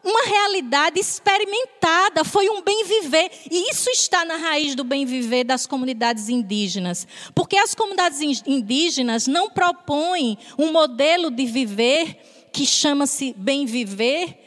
[0.04, 3.30] uma realidade experimentada, foi um bem viver.
[3.50, 7.06] E isso está na raiz do bem viver das comunidades indígenas.
[7.34, 12.18] Porque as comunidades indígenas não propõem um modelo de viver
[12.52, 14.38] que chama-se bem viver,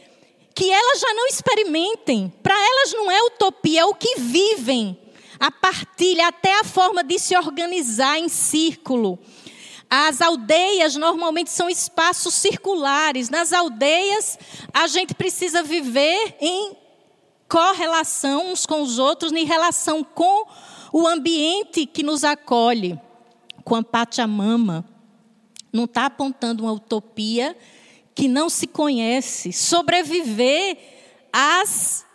[0.53, 2.31] que elas já não experimentem.
[2.41, 4.97] Para elas não é utopia, é o que vivem.
[5.39, 9.19] A partilha, até a forma de se organizar em círculo
[9.89, 13.29] as aldeias normalmente são espaços circulares.
[13.29, 14.37] Nas aldeias,
[14.73, 16.75] a gente precisa viver em
[17.47, 20.45] correlação uns com os outros, em relação com
[20.91, 22.99] o ambiente que nos acolhe,
[23.63, 24.83] com a Pachamama.
[25.71, 27.57] Não está apontando uma utopia
[28.13, 29.53] que não se conhece.
[29.53, 30.77] Sobreviver
[31.31, 32.05] às,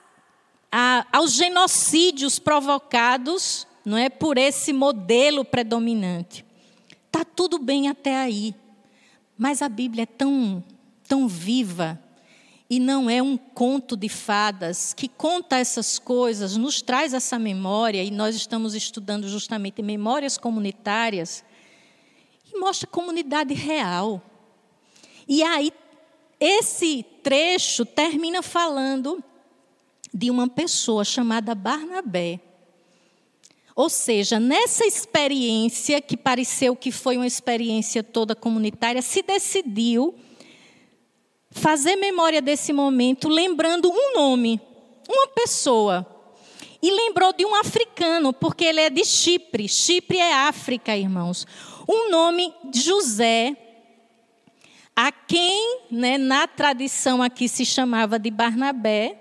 [1.10, 6.44] aos genocídios provocados não é, por esse modelo predominante.
[7.14, 8.54] Está tudo bem até aí.
[9.36, 10.64] Mas a Bíblia é tão,
[11.06, 12.00] tão viva
[12.70, 18.02] e não é um conto de fadas que conta essas coisas, nos traz essa memória,
[18.02, 21.44] e nós estamos estudando justamente memórias comunitárias,
[22.50, 24.22] e mostra comunidade real.
[25.28, 25.70] E aí,
[26.40, 29.22] esse trecho termina falando
[30.14, 32.40] de uma pessoa chamada Barnabé.
[33.74, 40.14] Ou seja, nessa experiência, que pareceu que foi uma experiência toda comunitária, se decidiu
[41.50, 44.60] fazer memória desse momento, lembrando um nome,
[45.08, 46.06] uma pessoa
[46.82, 49.68] e lembrou de um africano, porque ele é de Chipre.
[49.68, 51.46] Chipre é África, irmãos.
[51.88, 53.56] Um nome José,
[54.94, 59.16] a quem, né, na tradição aqui se chamava de Barnabé,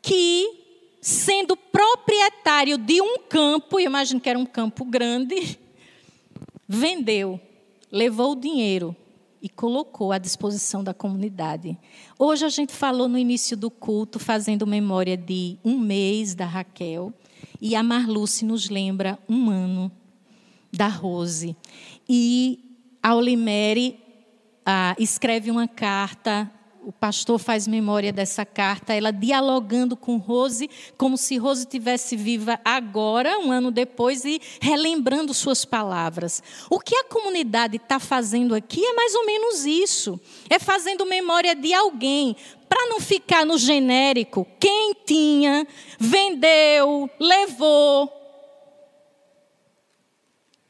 [0.00, 0.59] que,
[1.00, 5.58] sendo proprietário de um campo, imagino que era um campo grande,
[6.68, 7.40] vendeu,
[7.90, 8.94] levou o dinheiro
[9.42, 11.76] e colocou à disposição da comunidade.
[12.18, 17.12] Hoje a gente falou no início do culto, fazendo memória de um mês da Raquel,
[17.60, 19.90] e a Marluce nos lembra um ano
[20.70, 21.56] da Rose.
[22.08, 23.98] E a Olimere
[24.64, 26.50] ah, escreve uma carta
[26.84, 32.58] o pastor faz memória dessa carta, ela dialogando com Rose, como se Rose tivesse viva
[32.64, 36.42] agora, um ano depois, e relembrando suas palavras.
[36.70, 41.54] O que a comunidade está fazendo aqui é mais ou menos isso: é fazendo memória
[41.54, 42.36] de alguém,
[42.68, 45.66] para não ficar no genérico, quem tinha,
[45.98, 48.10] vendeu, levou.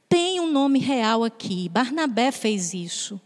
[0.08, 1.68] Tem um nome real aqui.
[1.68, 3.20] Barnabé fez isso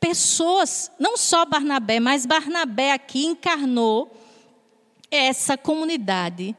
[0.00, 4.10] pessoas, não só Barnabé, mas Barnabé aqui encarnou
[5.10, 6.56] essa comunidade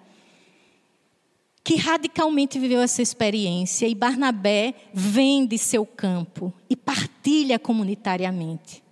[1.63, 8.83] que radicalmente viveu essa experiência e Barnabé vende seu campo e partilha comunitariamente.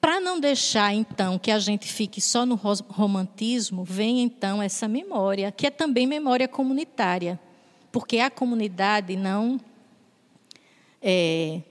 [0.00, 5.50] Para não deixar então que a gente fique só no romantismo, vem então essa memória,
[5.50, 7.40] que é também memória comunitária,
[7.90, 9.58] porque a comunidade não
[11.00, 11.62] é,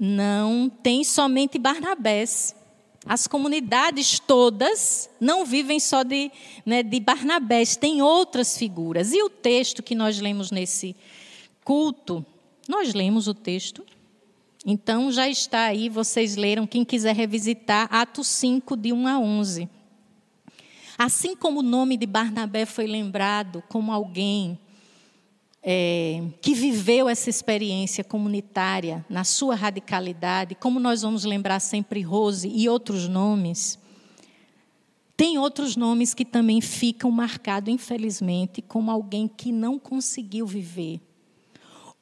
[0.00, 2.56] não tem somente Barnabés.
[3.04, 6.32] As comunidades todas não vivem só de,
[6.64, 9.12] né, de Barnabés, tem outras figuras.
[9.12, 10.96] E o texto que nós lemos nesse
[11.62, 12.24] culto,
[12.66, 13.84] nós lemos o texto.
[14.64, 19.68] Então já está aí, vocês leram, quem quiser revisitar, Atos 5, de 1 a 11.
[20.96, 24.58] Assim como o nome de Barnabé foi lembrado como alguém
[25.62, 32.48] é, que viveu essa experiência comunitária na sua radicalidade, como nós vamos lembrar sempre Rose
[32.48, 33.78] e outros nomes,
[35.16, 40.98] tem outros nomes que também ficam marcados, infelizmente, como alguém que não conseguiu viver.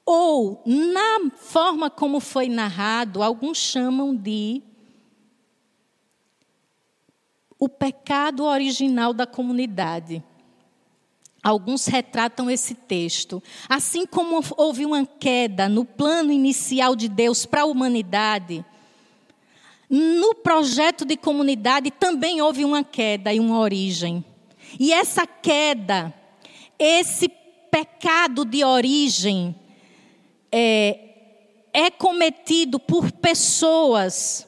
[0.06, 4.62] Ou, na forma como foi narrado, alguns chamam de
[7.58, 10.22] o pecado original da comunidade.
[11.42, 13.42] Alguns retratam esse texto.
[13.68, 18.64] Assim como houve uma queda no plano inicial de Deus para a humanidade,
[19.88, 24.24] no projeto de comunidade também houve uma queda e uma origem.
[24.78, 26.12] E essa queda,
[26.78, 27.28] esse
[27.70, 29.54] pecado de origem,
[30.50, 30.98] é,
[31.72, 34.47] é cometido por pessoas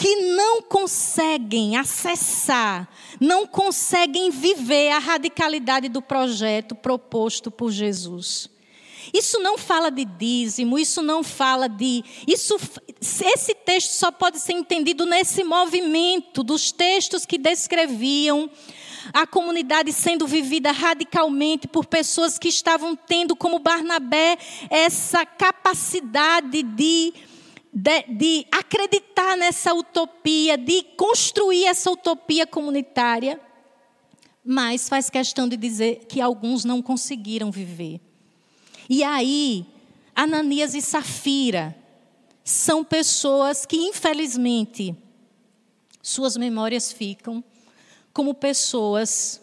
[0.00, 2.88] que não conseguem acessar,
[3.20, 8.48] não conseguem viver a radicalidade do projeto proposto por Jesus.
[9.12, 12.02] Isso não fala de dízimo, isso não fala de.
[12.26, 12.56] Isso,
[12.98, 18.48] esse texto só pode ser entendido nesse movimento dos textos que descreviam
[19.12, 24.38] a comunidade sendo vivida radicalmente por pessoas que estavam tendo, como Barnabé,
[24.70, 27.12] essa capacidade de
[27.72, 33.40] de, de acreditar nessa utopia, de construir essa utopia comunitária,
[34.44, 38.00] mas faz questão de dizer que alguns não conseguiram viver.
[38.88, 39.64] E aí,
[40.14, 41.76] Ananias e Safira
[42.42, 44.96] são pessoas que, infelizmente,
[46.02, 47.44] suas memórias ficam
[48.12, 49.40] como pessoas,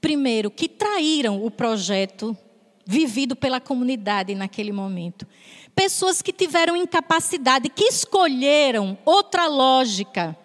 [0.00, 2.36] primeiro, que traíram o projeto
[2.84, 5.26] vivido pela comunidade naquele momento
[5.76, 10.36] pessoas que tiveram incapacidade, que escolheram outra lógica,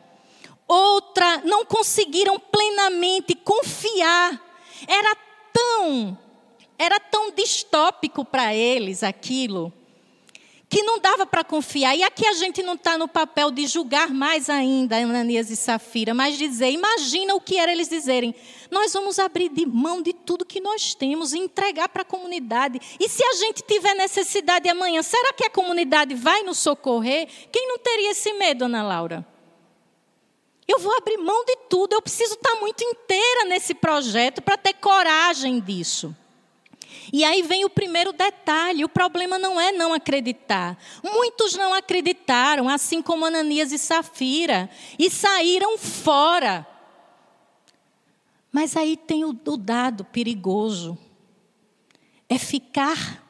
[0.68, 4.40] outra, não conseguiram plenamente confiar.
[4.86, 5.16] Era
[5.54, 6.18] tão,
[6.78, 9.74] era tão distópico para eles aquilo
[10.72, 11.97] que não dava para confiar.
[11.97, 16.13] E aqui a gente não está no papel de julgar mais ainda Ananias e Safira,
[16.13, 18.34] mas dizer, imagina o que era eles dizerem.
[18.72, 22.80] Nós vamos abrir de mão de tudo que nós temos e entregar para a comunidade.
[22.97, 27.28] E se a gente tiver necessidade amanhã, será que a comunidade vai nos socorrer?
[27.51, 29.28] Quem não teria esse medo, Ana Laura?
[30.65, 34.55] Eu vou abrir mão de tudo, eu preciso estar tá muito inteira nesse projeto para
[34.55, 36.15] ter coragem disso.
[37.12, 40.78] E aí vem o primeiro detalhe: o problema não é não acreditar.
[41.03, 46.66] Muitos não acreditaram, assim como Ananias e Safira, e saíram fora.
[48.51, 50.97] Mas aí tem o, dado perigoso:
[52.30, 53.22] é ficar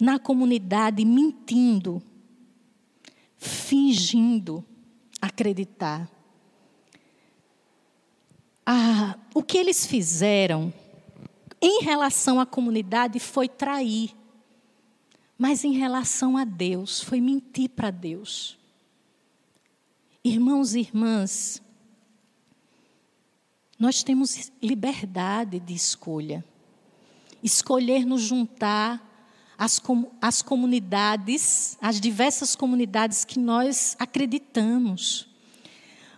[0.00, 2.02] na comunidade mentindo,
[3.38, 4.64] fingindo
[5.20, 6.10] acreditar.
[8.66, 10.72] ah, o que eles fizeram
[11.60, 14.14] em relação à comunidade foi trair.
[15.38, 18.58] Mas em relação a Deus, foi mentir para Deus.
[20.24, 21.62] Irmãos e irmãs,
[23.78, 26.44] nós temos liberdade de escolha.
[27.42, 29.06] Escolher nos juntar
[29.58, 30.10] às, com,
[30.44, 35.28] comunidades, às diversas comunidades que nós acreditamos.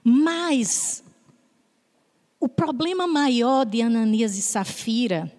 [0.04, 1.02] Mas
[2.40, 5.32] o problema maior de Ananias e Safira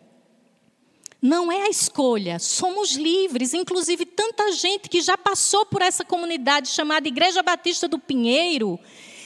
[1.21, 3.53] não é a escolha, somos livres.
[3.53, 8.79] Inclusive, tanta gente que já passou por essa comunidade chamada Igreja Batista do Pinheiro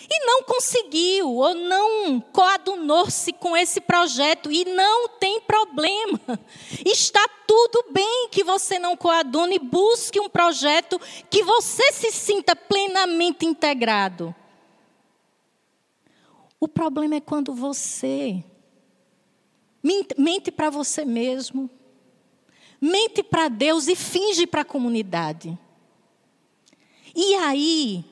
[0.09, 6.19] e não conseguiu ou não coadunou-se com esse projeto e não tem problema.
[6.85, 10.99] Está tudo bem que você não coadune busque um projeto
[11.29, 14.35] que você se sinta plenamente integrado.
[16.63, 18.41] O problema é quando você
[20.17, 21.69] mente para você mesmo,
[22.79, 25.59] mente para Deus e finge para a comunidade.
[27.13, 28.05] E aí,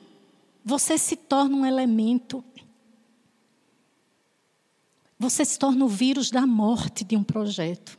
[0.62, 2.44] você se torna um elemento.
[5.18, 7.98] Você se torna o vírus da morte de um projeto.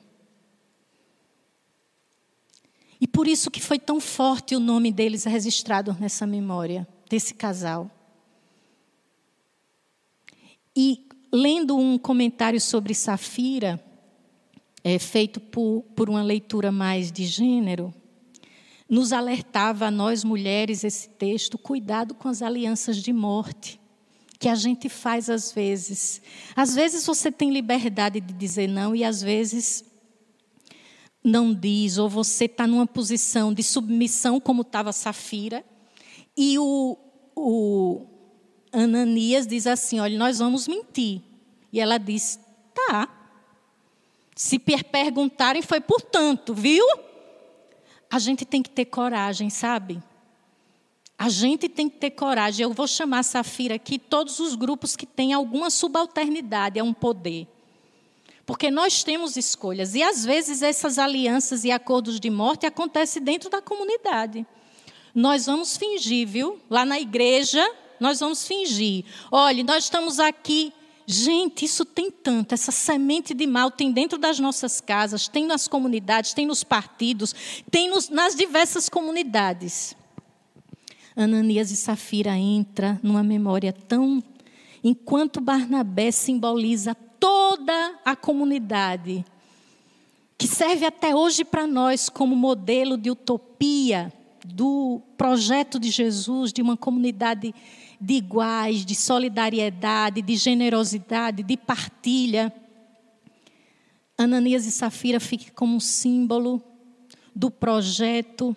[3.01, 7.89] E por isso que foi tão forte o nome deles registrado nessa memória, desse casal.
[10.75, 13.83] E lendo um comentário sobre Safira,
[14.83, 17.93] é, feito por, por uma leitura mais de gênero,
[18.89, 23.79] nos alertava a nós mulheres esse texto, cuidado com as alianças de morte
[24.43, 26.21] que a gente faz às vezes.
[26.53, 29.85] Às vezes você tem liberdade de dizer não e às vezes
[31.23, 35.63] não diz, ou você está numa posição de submissão, como estava Safira,
[36.35, 36.97] e o,
[37.33, 38.05] o,
[38.73, 41.21] Ananias diz assim: Olha, nós vamos mentir.
[41.71, 42.39] E ela diz:
[42.73, 43.07] Tá.
[44.35, 46.85] Se perguntarem, foi portanto, viu?
[48.09, 50.01] A gente tem que ter coragem, sabe?
[51.17, 52.63] A gente tem que ter coragem.
[52.63, 57.47] Eu vou chamar Safira aqui todos os grupos que têm alguma subalternidade a um poder.
[58.45, 59.95] Porque nós temos escolhas.
[59.95, 64.45] E às vezes essas alianças e acordos de morte acontecem dentro da comunidade.
[65.15, 66.59] Nós vamos fingir, viu?
[66.69, 67.63] Lá na igreja,
[68.03, 69.05] nós vamos fingir.
[69.31, 70.73] Olha, nós estamos aqui.
[71.07, 75.69] Gente, isso tem tanto, essa semente de mal tem dentro das nossas casas, tem nas
[75.69, 77.33] comunidades, tem nos partidos,
[77.71, 79.95] tem nos, nas diversas comunidades.
[81.15, 84.21] Ananias e Safira entra numa memória tão
[84.83, 89.23] enquanto Barnabé simboliza toda a comunidade,
[90.37, 94.11] que serve até hoje para nós como modelo de utopia
[94.45, 97.53] do projeto de Jesus, de uma comunidade
[97.99, 102.53] de iguais, de solidariedade, de generosidade, de partilha.
[104.17, 106.61] Ananias e Safira ficam como um símbolo
[107.35, 108.55] do projeto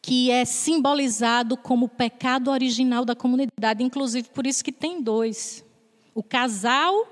[0.00, 5.64] que é simbolizado como o pecado original da comunidade, inclusive por isso que tem dois.
[6.12, 7.06] O casal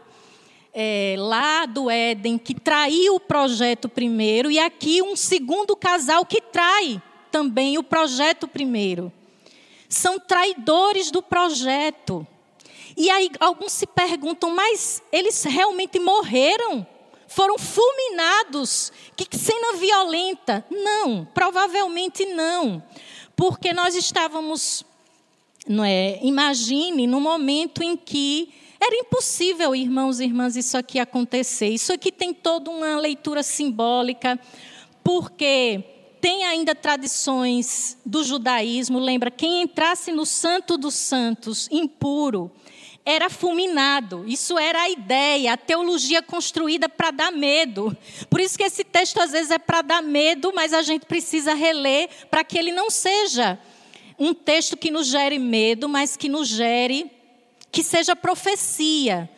[0.72, 6.40] é, lá do Éden que traiu o projeto primeiro, e aqui um segundo casal que
[6.40, 9.12] trai também o projeto primeiro
[9.90, 12.24] são traidores do projeto.
[12.96, 16.86] E aí alguns se perguntam, mas eles realmente morreram?
[17.26, 18.92] Foram fulminados?
[19.16, 20.64] Que cena violenta?
[20.70, 22.82] Não, provavelmente não.
[23.34, 24.84] Porque nós estávamos,
[25.66, 31.68] não é, imagine, no momento em que era impossível, irmãos e irmãs, isso aqui acontecer.
[31.68, 34.38] Isso aqui tem toda uma leitura simbólica,
[35.04, 38.98] porque tem ainda tradições do judaísmo.
[38.98, 42.50] Lembra, quem entrasse no Santo dos Santos impuro
[43.04, 44.24] era fulminado.
[44.26, 47.96] Isso era a ideia, a teologia construída para dar medo.
[48.28, 51.54] Por isso que esse texto às vezes é para dar medo, mas a gente precisa
[51.54, 53.58] reler para que ele não seja
[54.18, 57.10] um texto que nos gere medo, mas que nos gere,
[57.72, 59.30] que seja profecia,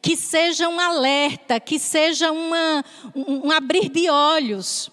[0.00, 2.82] que seja um alerta, que seja uma,
[3.14, 4.90] um, um abrir de olhos.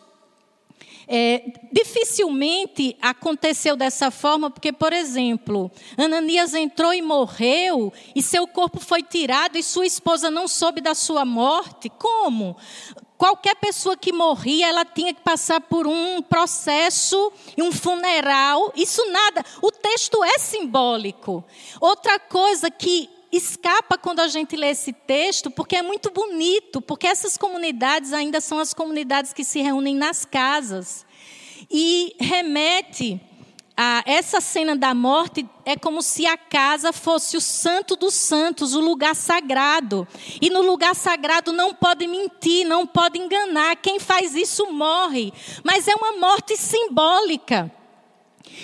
[1.08, 1.42] É,
[1.72, 9.02] dificilmente aconteceu dessa forma, porque, por exemplo, Ananias entrou e morreu, e seu corpo foi
[9.02, 11.90] tirado, e sua esposa não soube da sua morte.
[11.90, 12.58] Como?
[13.18, 18.72] Qualquer pessoa que morria, ela tinha que passar por um processo e um funeral.
[18.76, 19.44] Isso nada.
[19.60, 21.44] O texto é simbólico.
[21.82, 27.08] Outra coisa que escapa quando a gente lê esse texto, porque é muito bonito, porque
[27.08, 31.06] essas comunidades ainda são as comunidades que se reúnem nas casas.
[31.70, 33.22] E remete
[33.80, 38.74] a, essa cena da morte é como se a casa fosse o santo dos santos,
[38.74, 40.08] o lugar sagrado.
[40.42, 43.76] E no lugar sagrado não pode mentir, não pode enganar.
[43.76, 45.32] Quem faz isso morre.
[45.64, 47.72] Mas é uma morte simbólica.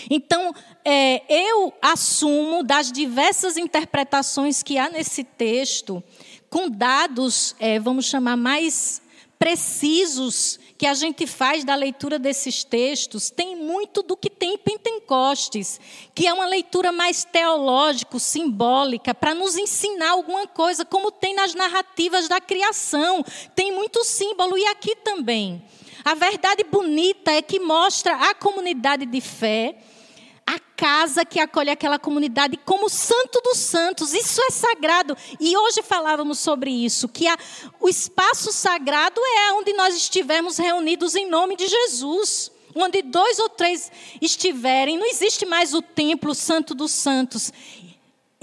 [0.10, 0.54] Então,
[0.86, 6.04] é, eu assumo das diversas interpretações que há nesse texto,
[6.50, 9.02] com dados, é, vamos chamar mais
[9.40, 14.58] precisos que a gente faz da leitura desses textos tem muito do que tem em
[14.58, 15.80] Pentecostes,
[16.14, 21.54] que é uma leitura mais teológico, simbólica, para nos ensinar alguma coisa, como tem nas
[21.54, 23.24] narrativas da criação.
[23.56, 25.62] Tem muito símbolo e aqui também.
[26.06, 29.76] A verdade bonita é que mostra a comunidade de fé
[30.46, 34.14] a casa que acolhe aquela comunidade como santo dos santos.
[34.14, 35.16] Isso é sagrado.
[35.40, 37.38] E hoje falávamos sobre isso, que a,
[37.80, 42.52] o espaço sagrado é onde nós estivermos reunidos em nome de Jesus.
[42.76, 47.52] Onde dois ou três estiverem, não existe mais o templo santo dos santos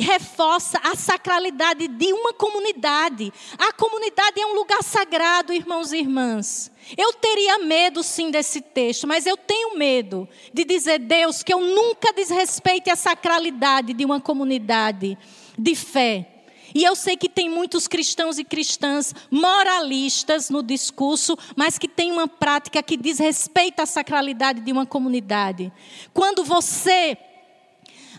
[0.00, 3.32] reforça a sacralidade de uma comunidade.
[3.58, 6.70] A comunidade é um lugar sagrado, irmãos e irmãs.
[6.96, 11.60] Eu teria medo sim desse texto, mas eu tenho medo de dizer, Deus, que eu
[11.60, 15.16] nunca desrespeite a sacralidade de uma comunidade
[15.58, 16.26] de fé.
[16.74, 22.12] E eu sei que tem muitos cristãos e cristãs moralistas no discurso, mas que tem
[22.12, 25.72] uma prática que desrespeita a sacralidade de uma comunidade.
[26.14, 27.18] Quando você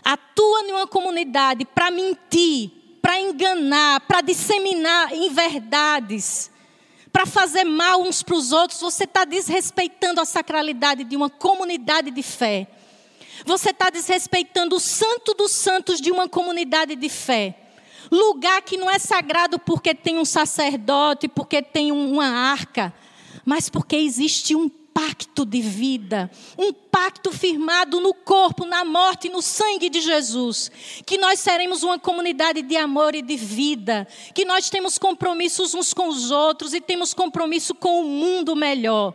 [0.04, 6.50] atua em uma comunidade para mentir, para enganar, para disseminar inverdades,
[7.12, 12.10] para fazer mal uns para os outros, você está desrespeitando a sacralidade de uma comunidade
[12.10, 12.66] de fé.
[13.44, 17.58] Você está desrespeitando o santo dos santos de uma comunidade de fé.
[18.10, 22.92] Lugar que não é sagrado porque tem um sacerdote, porque tem uma arca,
[23.44, 29.30] mas porque existe um pacto de vida, um pacto firmado no corpo, na morte e
[29.30, 30.70] no sangue de Jesus.
[31.04, 35.92] Que nós seremos uma comunidade de amor e de vida, que nós temos compromissos uns
[35.92, 39.14] com os outros e temos compromisso com o mundo melhor.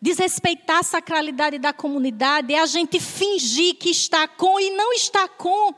[0.00, 5.26] Desrespeitar a sacralidade da comunidade é a gente fingir que está com e não está
[5.26, 5.74] com.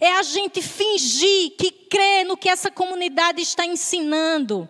[0.00, 4.68] É a gente fingir que crê no que essa comunidade está ensinando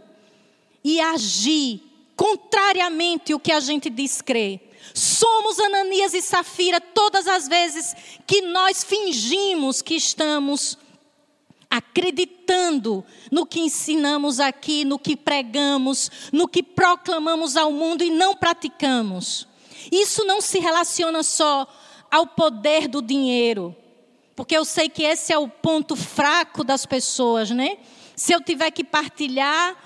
[0.84, 4.60] e agir contrariamente o que a gente diz crer.
[4.92, 7.94] Somos Ananias e Safira todas as vezes
[8.26, 10.78] que nós fingimos que estamos
[11.70, 18.36] acreditando no que ensinamos aqui, no que pregamos, no que proclamamos ao mundo e não
[18.36, 19.48] praticamos.
[19.90, 21.66] Isso não se relaciona só
[22.10, 23.74] ao poder do dinheiro,
[24.36, 27.78] porque eu sei que esse é o ponto fraco das pessoas, né?
[28.14, 29.76] Se eu tiver que partilhar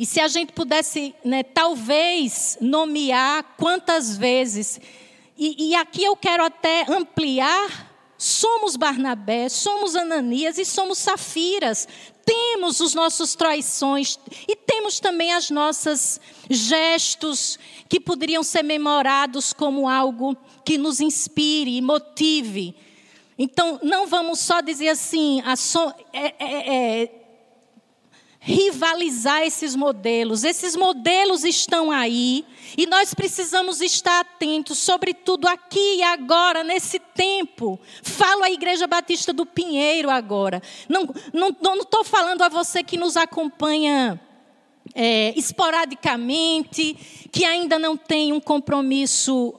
[0.00, 4.80] e se a gente pudesse, né, talvez, nomear quantas vezes,
[5.36, 11.86] e, e aqui eu quero até ampliar somos Barnabé, somos Ananias e somos Safiras.
[12.24, 19.86] Temos os nossos traições e temos também as nossas gestos que poderiam ser memorados como
[19.86, 20.34] algo
[20.64, 22.74] que nos inspire e motive.
[23.38, 27.19] Então, não vamos só dizer assim, so, é, é, é,
[28.40, 30.44] rivalizar esses modelos.
[30.44, 32.44] Esses modelos estão aí
[32.76, 37.78] e nós precisamos estar atentos, sobretudo aqui e agora, nesse tempo.
[38.02, 40.62] Falo à Igreja Batista do Pinheiro agora.
[40.88, 44.20] Não estou falando a você que nos acompanha.
[44.92, 46.96] É, esporadicamente,
[47.30, 49.54] que ainda não tem um compromisso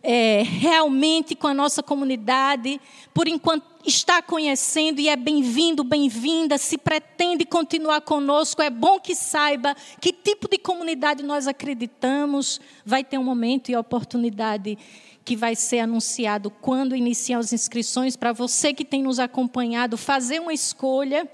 [0.00, 2.80] é, realmente com a nossa comunidade,
[3.12, 9.14] por enquanto está conhecendo e é bem-vindo, bem-vinda, se pretende continuar conosco, é bom que
[9.14, 12.60] saiba que tipo de comunidade nós acreditamos.
[12.84, 14.76] Vai ter um momento e oportunidade
[15.24, 20.40] que vai ser anunciado quando iniciar as inscrições para você que tem nos acompanhado fazer
[20.40, 21.28] uma escolha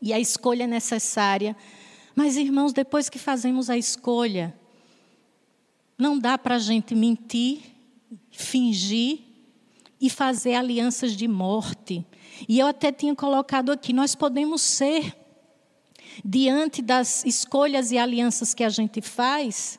[0.00, 1.54] e a escolha é necessária.
[2.14, 4.54] Mas irmãos, depois que fazemos a escolha,
[5.98, 7.60] não dá para a gente mentir
[8.30, 9.25] fingir
[10.00, 12.06] e fazer alianças de morte.
[12.48, 15.16] E eu até tinha colocado aqui: nós podemos ser,
[16.24, 19.78] diante das escolhas e alianças que a gente faz,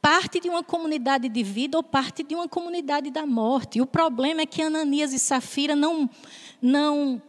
[0.00, 3.78] parte de uma comunidade de vida ou parte de uma comunidade da morte.
[3.78, 6.08] E o problema é que Ananias e Safira não,
[6.62, 7.20] não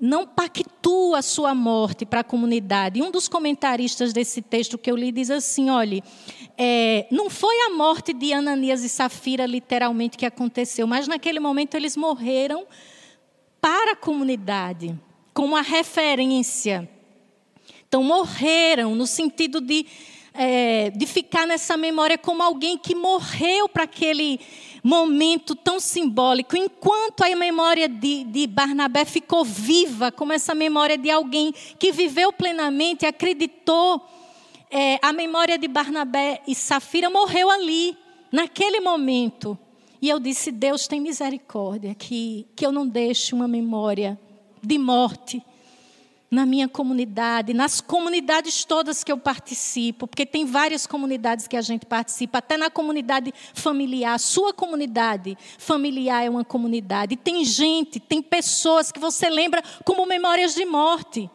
[0.00, 3.02] não pactua a sua morte para a comunidade.
[3.02, 6.02] Um dos comentaristas desse texto que eu li diz assim: olha,
[6.56, 11.74] é, não foi a morte de Ananias e Safira literalmente que aconteceu, mas naquele momento
[11.74, 12.66] eles morreram
[13.60, 14.98] para a comunidade,
[15.34, 16.88] como uma referência.
[17.88, 19.86] Então, morreram no sentido de
[20.34, 24.38] é, de ficar nessa memória como alguém que morreu para aquele
[24.82, 31.10] momento tão simbólico, enquanto a memória de, de Barnabé ficou viva, como essa memória de
[31.10, 34.02] alguém que viveu plenamente, acreditou,
[34.70, 37.96] é, a memória de Barnabé e Safira morreu ali,
[38.30, 39.58] naquele momento.
[40.00, 44.18] E eu disse: Deus tem misericórdia, que, que eu não deixe uma memória
[44.62, 45.42] de morte
[46.30, 51.62] na minha comunidade, nas comunidades todas que eu participo, porque tem várias comunidades que a
[51.62, 54.18] gente participa, até na comunidade familiar.
[54.20, 57.14] Sua comunidade familiar é uma comunidade.
[57.14, 61.30] E tem gente, tem pessoas que você lembra como memórias de morte.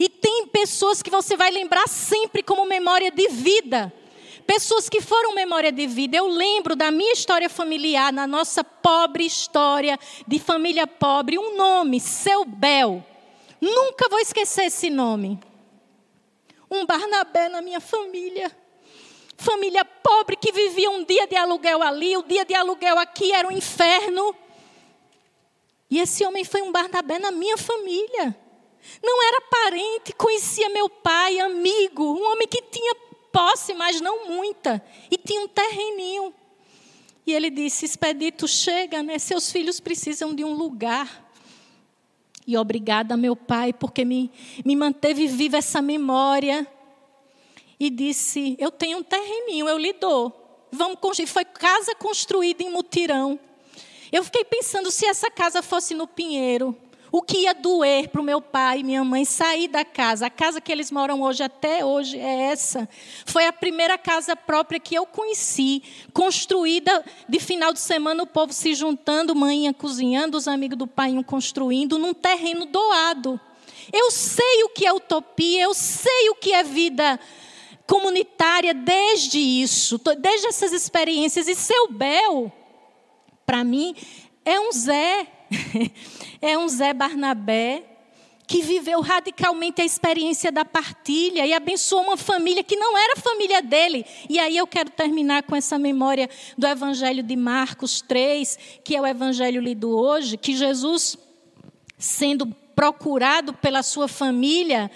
[0.00, 3.92] E tem pessoas que você vai lembrar sempre como memória de vida.
[4.46, 6.16] Pessoas que foram memória de vida.
[6.16, 12.00] Eu lembro da minha história familiar, na nossa pobre história de família pobre, um nome,
[12.00, 13.04] Seu Bel.
[13.60, 15.38] Nunca vou esquecer esse nome.
[16.70, 18.54] Um Barnabé na minha família.
[19.36, 23.46] Família pobre que vivia um dia de aluguel ali, o dia de aluguel aqui era
[23.46, 24.34] um inferno.
[25.90, 28.36] E esse homem foi um Barnabé na minha família.
[29.02, 32.94] Não era parente, conhecia meu pai, amigo, um homem que tinha
[33.32, 36.34] posse, mas não muita, e tinha um terreninho.
[37.26, 39.18] E ele disse: Expedito, chega, né?
[39.18, 41.27] Seus filhos precisam de um lugar.
[42.48, 44.32] E obrigada, meu pai, porque me,
[44.64, 46.66] me manteve viva essa memória.
[47.78, 50.66] E disse: Eu tenho um terreninho, eu lhe dou.
[50.72, 51.26] Vamos construir.
[51.26, 53.38] Foi casa construída em mutirão.
[54.10, 56.74] Eu fiquei pensando se essa casa fosse no Pinheiro.
[57.10, 60.26] O que ia doer para o meu pai e minha mãe sair da casa.
[60.26, 62.88] A casa que eles moram hoje, até hoje, é essa.
[63.24, 65.82] Foi a primeira casa própria que eu conheci,
[66.12, 71.12] construída de final de semana, o povo se juntando, mãe cozinhando, os amigos do pai
[71.24, 73.40] construindo, num terreno doado.
[73.92, 77.18] Eu sei o que é utopia, eu sei o que é vida
[77.86, 81.48] comunitária desde isso, desde essas experiências.
[81.48, 82.52] E seu Bel,
[83.46, 83.94] para mim,
[84.44, 85.26] é um Zé.
[86.40, 87.84] é um Zé Barnabé
[88.48, 93.60] que viveu radicalmente a experiência da partilha e abençoou uma família que não era família
[93.60, 94.06] dele.
[94.26, 99.00] E aí eu quero terminar com essa memória do Evangelho de Marcos 3, que é
[99.00, 101.18] o Evangelho lido hoje, que Jesus,
[101.98, 104.90] sendo procurado pela sua família,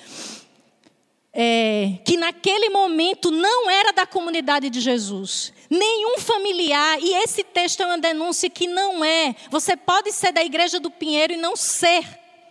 [1.33, 7.81] é, que naquele momento não era da comunidade de Jesus, nenhum familiar, e esse texto
[7.81, 9.35] é uma denúncia que não é.
[9.51, 12.05] Você pode ser da igreja do Pinheiro e não ser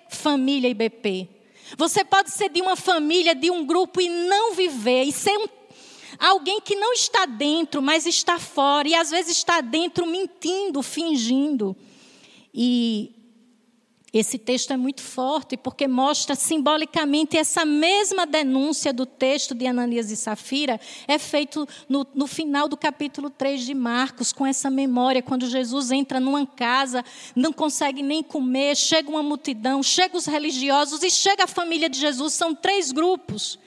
[0.10, 1.30] família IBP.
[1.78, 5.46] Você pode ser de uma família, de um grupo e não viver, e ser um,
[6.20, 11.78] alguém que não está dentro, mas está fora, e às vezes está dentro mentindo, fingindo.
[12.54, 13.21] E
[14.14, 20.12] esse texto é muito forte porque mostra simbolicamente essa mesma denúncia do texto de Ananias
[20.12, 25.22] e Safira é feito no, no, final do capítulo 3 de Marcos, com essa memória,
[25.22, 31.03] quando Jesus entra numa casa, não consegue nem comer, chega uma multidão, chega os religiosos
[31.03, 33.57] e chega a família de Jesus, são três grupos.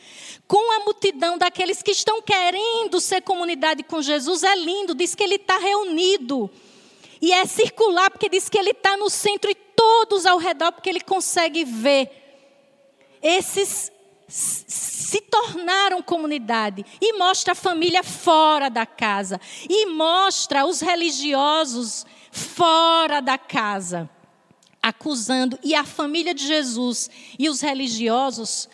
[0.47, 5.23] Com a multidão daqueles que estão querendo ser comunidade com Jesus, é lindo, diz que
[5.23, 6.51] ele está reunido.
[7.23, 9.55] E é circular, porque diz que ele está no centro e
[9.85, 12.11] todos ao redor, porque ele consegue ver.
[13.23, 13.93] Esses
[14.27, 23.21] se tornaram comunidade e mostra a família fora da casa e mostra os religiosos fora
[23.21, 24.09] da casa
[24.83, 28.69] acusando e a família de Jesus e os religiosos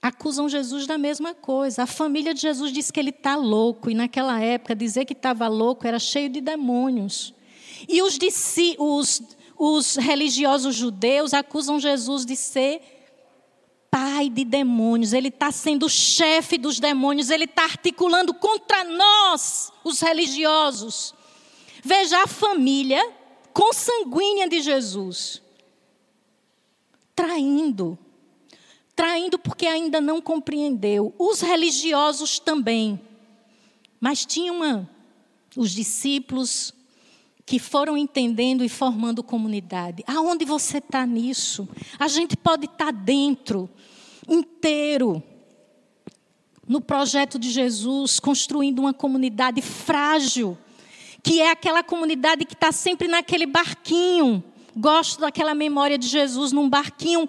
[0.00, 1.82] acusam Jesus da mesma coisa.
[1.82, 5.48] A família de Jesus diz que ele está louco, e naquela época dizer que estava
[5.48, 7.35] louco era cheio de demônios.
[7.88, 8.18] E os,
[8.78, 9.22] os,
[9.58, 12.80] os religiosos judeus acusam Jesus de ser
[13.90, 20.00] pai de demônios, ele está sendo chefe dos demônios, ele está articulando contra nós, os
[20.00, 21.14] religiosos.
[21.82, 23.00] Veja a família
[23.54, 25.40] consanguínea de Jesus,
[27.14, 27.98] traindo,
[28.94, 31.14] traindo porque ainda não compreendeu.
[31.18, 33.00] Os religiosos também,
[33.98, 34.86] mas tinha uma,
[35.56, 36.74] os discípulos
[37.46, 40.02] que foram entendendo e formando comunidade.
[40.04, 41.68] Aonde você está nisso?
[41.96, 43.70] A gente pode estar tá dentro,
[44.28, 45.22] inteiro,
[46.66, 50.58] no projeto de Jesus, construindo uma comunidade frágil,
[51.22, 54.42] que é aquela comunidade que está sempre naquele barquinho.
[54.76, 57.28] Gosto daquela memória de Jesus num barquinho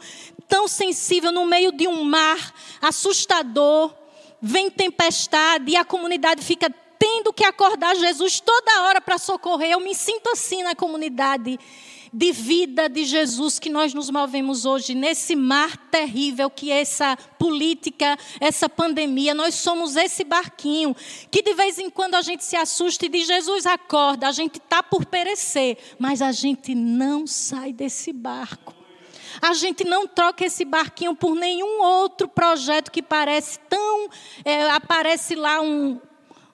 [0.49, 3.93] tão sensível no meio de um mar assustador.
[4.41, 9.71] Vem tempestade e a comunidade fica tendo que acordar Jesus toda hora para socorrer.
[9.71, 11.59] Eu me sinto assim na comunidade
[12.13, 17.17] de vida de Jesus que nós nos movemos hoje, nesse mar terrível que é essa
[17.37, 19.33] política, essa pandemia.
[19.33, 20.95] Nós somos esse barquinho
[21.29, 24.57] que de vez em quando a gente se assusta e diz: Jesus, acorda, a gente
[24.57, 28.75] está por perecer, mas a gente não sai desse barco.
[29.39, 34.09] A gente não troca esse barquinho por nenhum outro projeto que parece tão.
[34.43, 36.01] É, aparece lá um,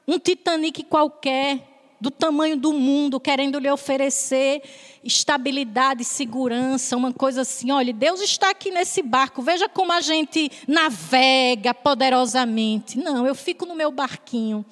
[0.08, 4.62] um Titanic qualquer, do tamanho do mundo, querendo lhe oferecer
[5.04, 7.72] estabilidade, segurança, uma coisa assim.
[7.72, 12.98] Olha, Deus está aqui nesse barco, veja como a gente navega poderosamente.
[12.98, 14.66] Não, eu fico no meu barquinho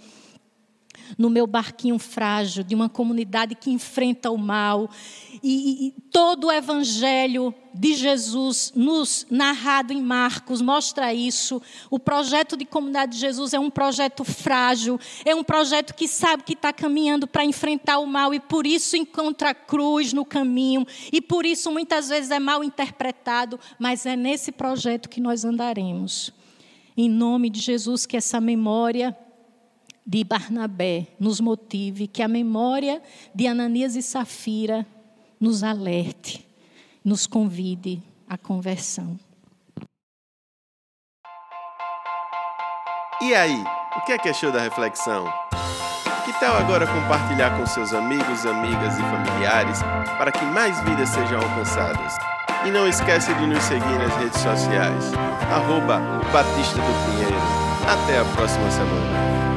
[1.18, 4.90] no meu barquinho frágil, de uma comunidade que enfrenta o mal.
[5.44, 11.62] E, e, todo o evangelho de Jesus, nos narrado em Marcos, mostra isso.
[11.90, 16.44] O projeto de comunidade de Jesus é um projeto frágil, é um projeto que sabe
[16.44, 20.86] que está caminhando para enfrentar o mal e por isso encontra a cruz no caminho.
[21.12, 26.34] E por isso muitas vezes é mal interpretado, mas é nesse projeto que nós andaremos.
[26.96, 29.18] Em nome de Jesus, que essa memória
[30.06, 33.02] de Barnabé nos motive, que a memória
[33.34, 34.86] de Ananias e Safira
[35.40, 36.48] nos alerte,
[37.04, 39.20] nos convide à conversão.
[43.22, 43.64] E aí,
[43.98, 45.26] o que é que achou da reflexão?
[46.26, 49.80] Que tal agora compartilhar com seus amigos, amigas e familiares
[50.18, 52.16] para que mais vidas sejam alcançadas?
[52.66, 55.12] E não esquece de nos seguir nas redes sociais,
[55.52, 56.00] arroba
[56.32, 57.38] Batista do Pinheiro.
[57.88, 59.51] Até a próxima semana.